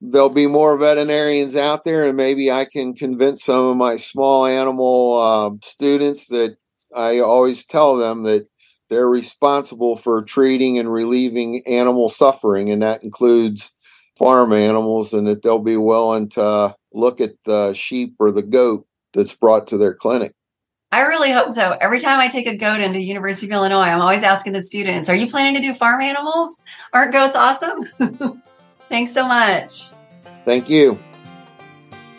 there'll 0.00 0.30
be 0.30 0.46
more 0.46 0.78
veterinarians 0.78 1.56
out 1.56 1.84
there, 1.84 2.06
and 2.06 2.16
maybe 2.16 2.50
I 2.50 2.64
can 2.64 2.94
convince 2.94 3.44
some 3.44 3.66
of 3.66 3.76
my 3.76 3.96
small 3.96 4.46
animal 4.46 5.18
uh, 5.20 5.50
students 5.62 6.28
that 6.28 6.56
I 6.94 7.18
always 7.18 7.66
tell 7.66 7.96
them 7.96 8.22
that 8.22 8.46
they're 8.92 9.08
responsible 9.08 9.96
for 9.96 10.22
treating 10.22 10.78
and 10.78 10.92
relieving 10.92 11.62
animal 11.66 12.10
suffering, 12.10 12.68
and 12.68 12.82
that 12.82 13.02
includes 13.02 13.70
farm 14.18 14.52
animals, 14.52 15.14
and 15.14 15.26
that 15.26 15.42
they'll 15.42 15.58
be 15.58 15.78
willing 15.78 16.28
to 16.28 16.76
look 16.92 17.20
at 17.20 17.32
the 17.46 17.72
sheep 17.72 18.14
or 18.20 18.30
the 18.30 18.42
goat 18.42 18.86
that's 19.14 19.34
brought 19.34 19.66
to 19.68 19.78
their 19.78 19.94
clinic. 19.94 20.34
I 20.92 21.00
really 21.00 21.32
hope 21.32 21.48
so. 21.48 21.74
Every 21.80 22.00
time 22.00 22.20
I 22.20 22.28
take 22.28 22.46
a 22.46 22.58
goat 22.58 22.80
into 22.80 23.00
University 23.00 23.46
of 23.46 23.52
Illinois, 23.52 23.78
I'm 23.78 24.02
always 24.02 24.22
asking 24.22 24.52
the 24.52 24.62
students, 24.62 25.08
"Are 25.08 25.16
you 25.16 25.26
planning 25.26 25.54
to 25.54 25.66
do 25.66 25.72
farm 25.72 26.02
animals? 26.02 26.60
Aren't 26.92 27.12
goats 27.12 27.34
awesome?" 27.34 27.88
Thanks 28.90 29.12
so 29.12 29.26
much. 29.26 29.84
Thank 30.44 30.68
you. 30.68 30.98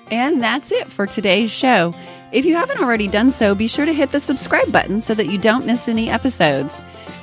And 0.10 0.42
that's 0.42 0.72
it 0.72 0.92
for 0.92 1.06
today's 1.06 1.52
show. 1.52 1.94
If 2.34 2.46
you 2.46 2.56
haven't 2.56 2.82
already 2.82 3.08
done 3.08 3.30
so, 3.30 3.54
be 3.54 3.68
sure 3.68 3.86
to 3.86 3.94
hit 3.94 4.10
the 4.10 4.20
subscribe 4.20 4.72
button 4.72 5.02
so 5.02 5.14
that 5.14 5.28
you 5.28 5.38
don't 5.38 5.68
miss 5.68 5.88
any 5.88 6.10
episodes. 6.10 6.82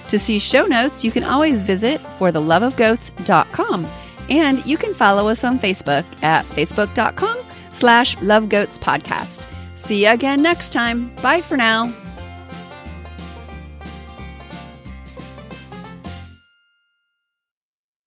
To 0.09 0.19
see 0.19 0.39
show 0.39 0.67
notes, 0.67 1.05
you 1.05 1.11
can 1.11 1.25
always 1.25 1.63
visit 1.65 2.01
fortheloveofgoats.com. 2.19 3.87
And 4.29 4.65
you 4.65 4.77
can 4.77 4.95
follow 4.95 5.29
us 5.29 5.43
on 5.43 5.59
Facebook 5.59 6.05
at 6.23 6.45
facebook.com 6.47 7.39
slash 7.73 8.17
lovegoatspodcast. 8.17 9.47
See 9.77 10.05
you 10.05 10.11
again 10.11 10.43
next 10.43 10.73
time. 10.73 11.15
Bye 11.17 11.41
for 11.41 11.57
now. 11.57 11.93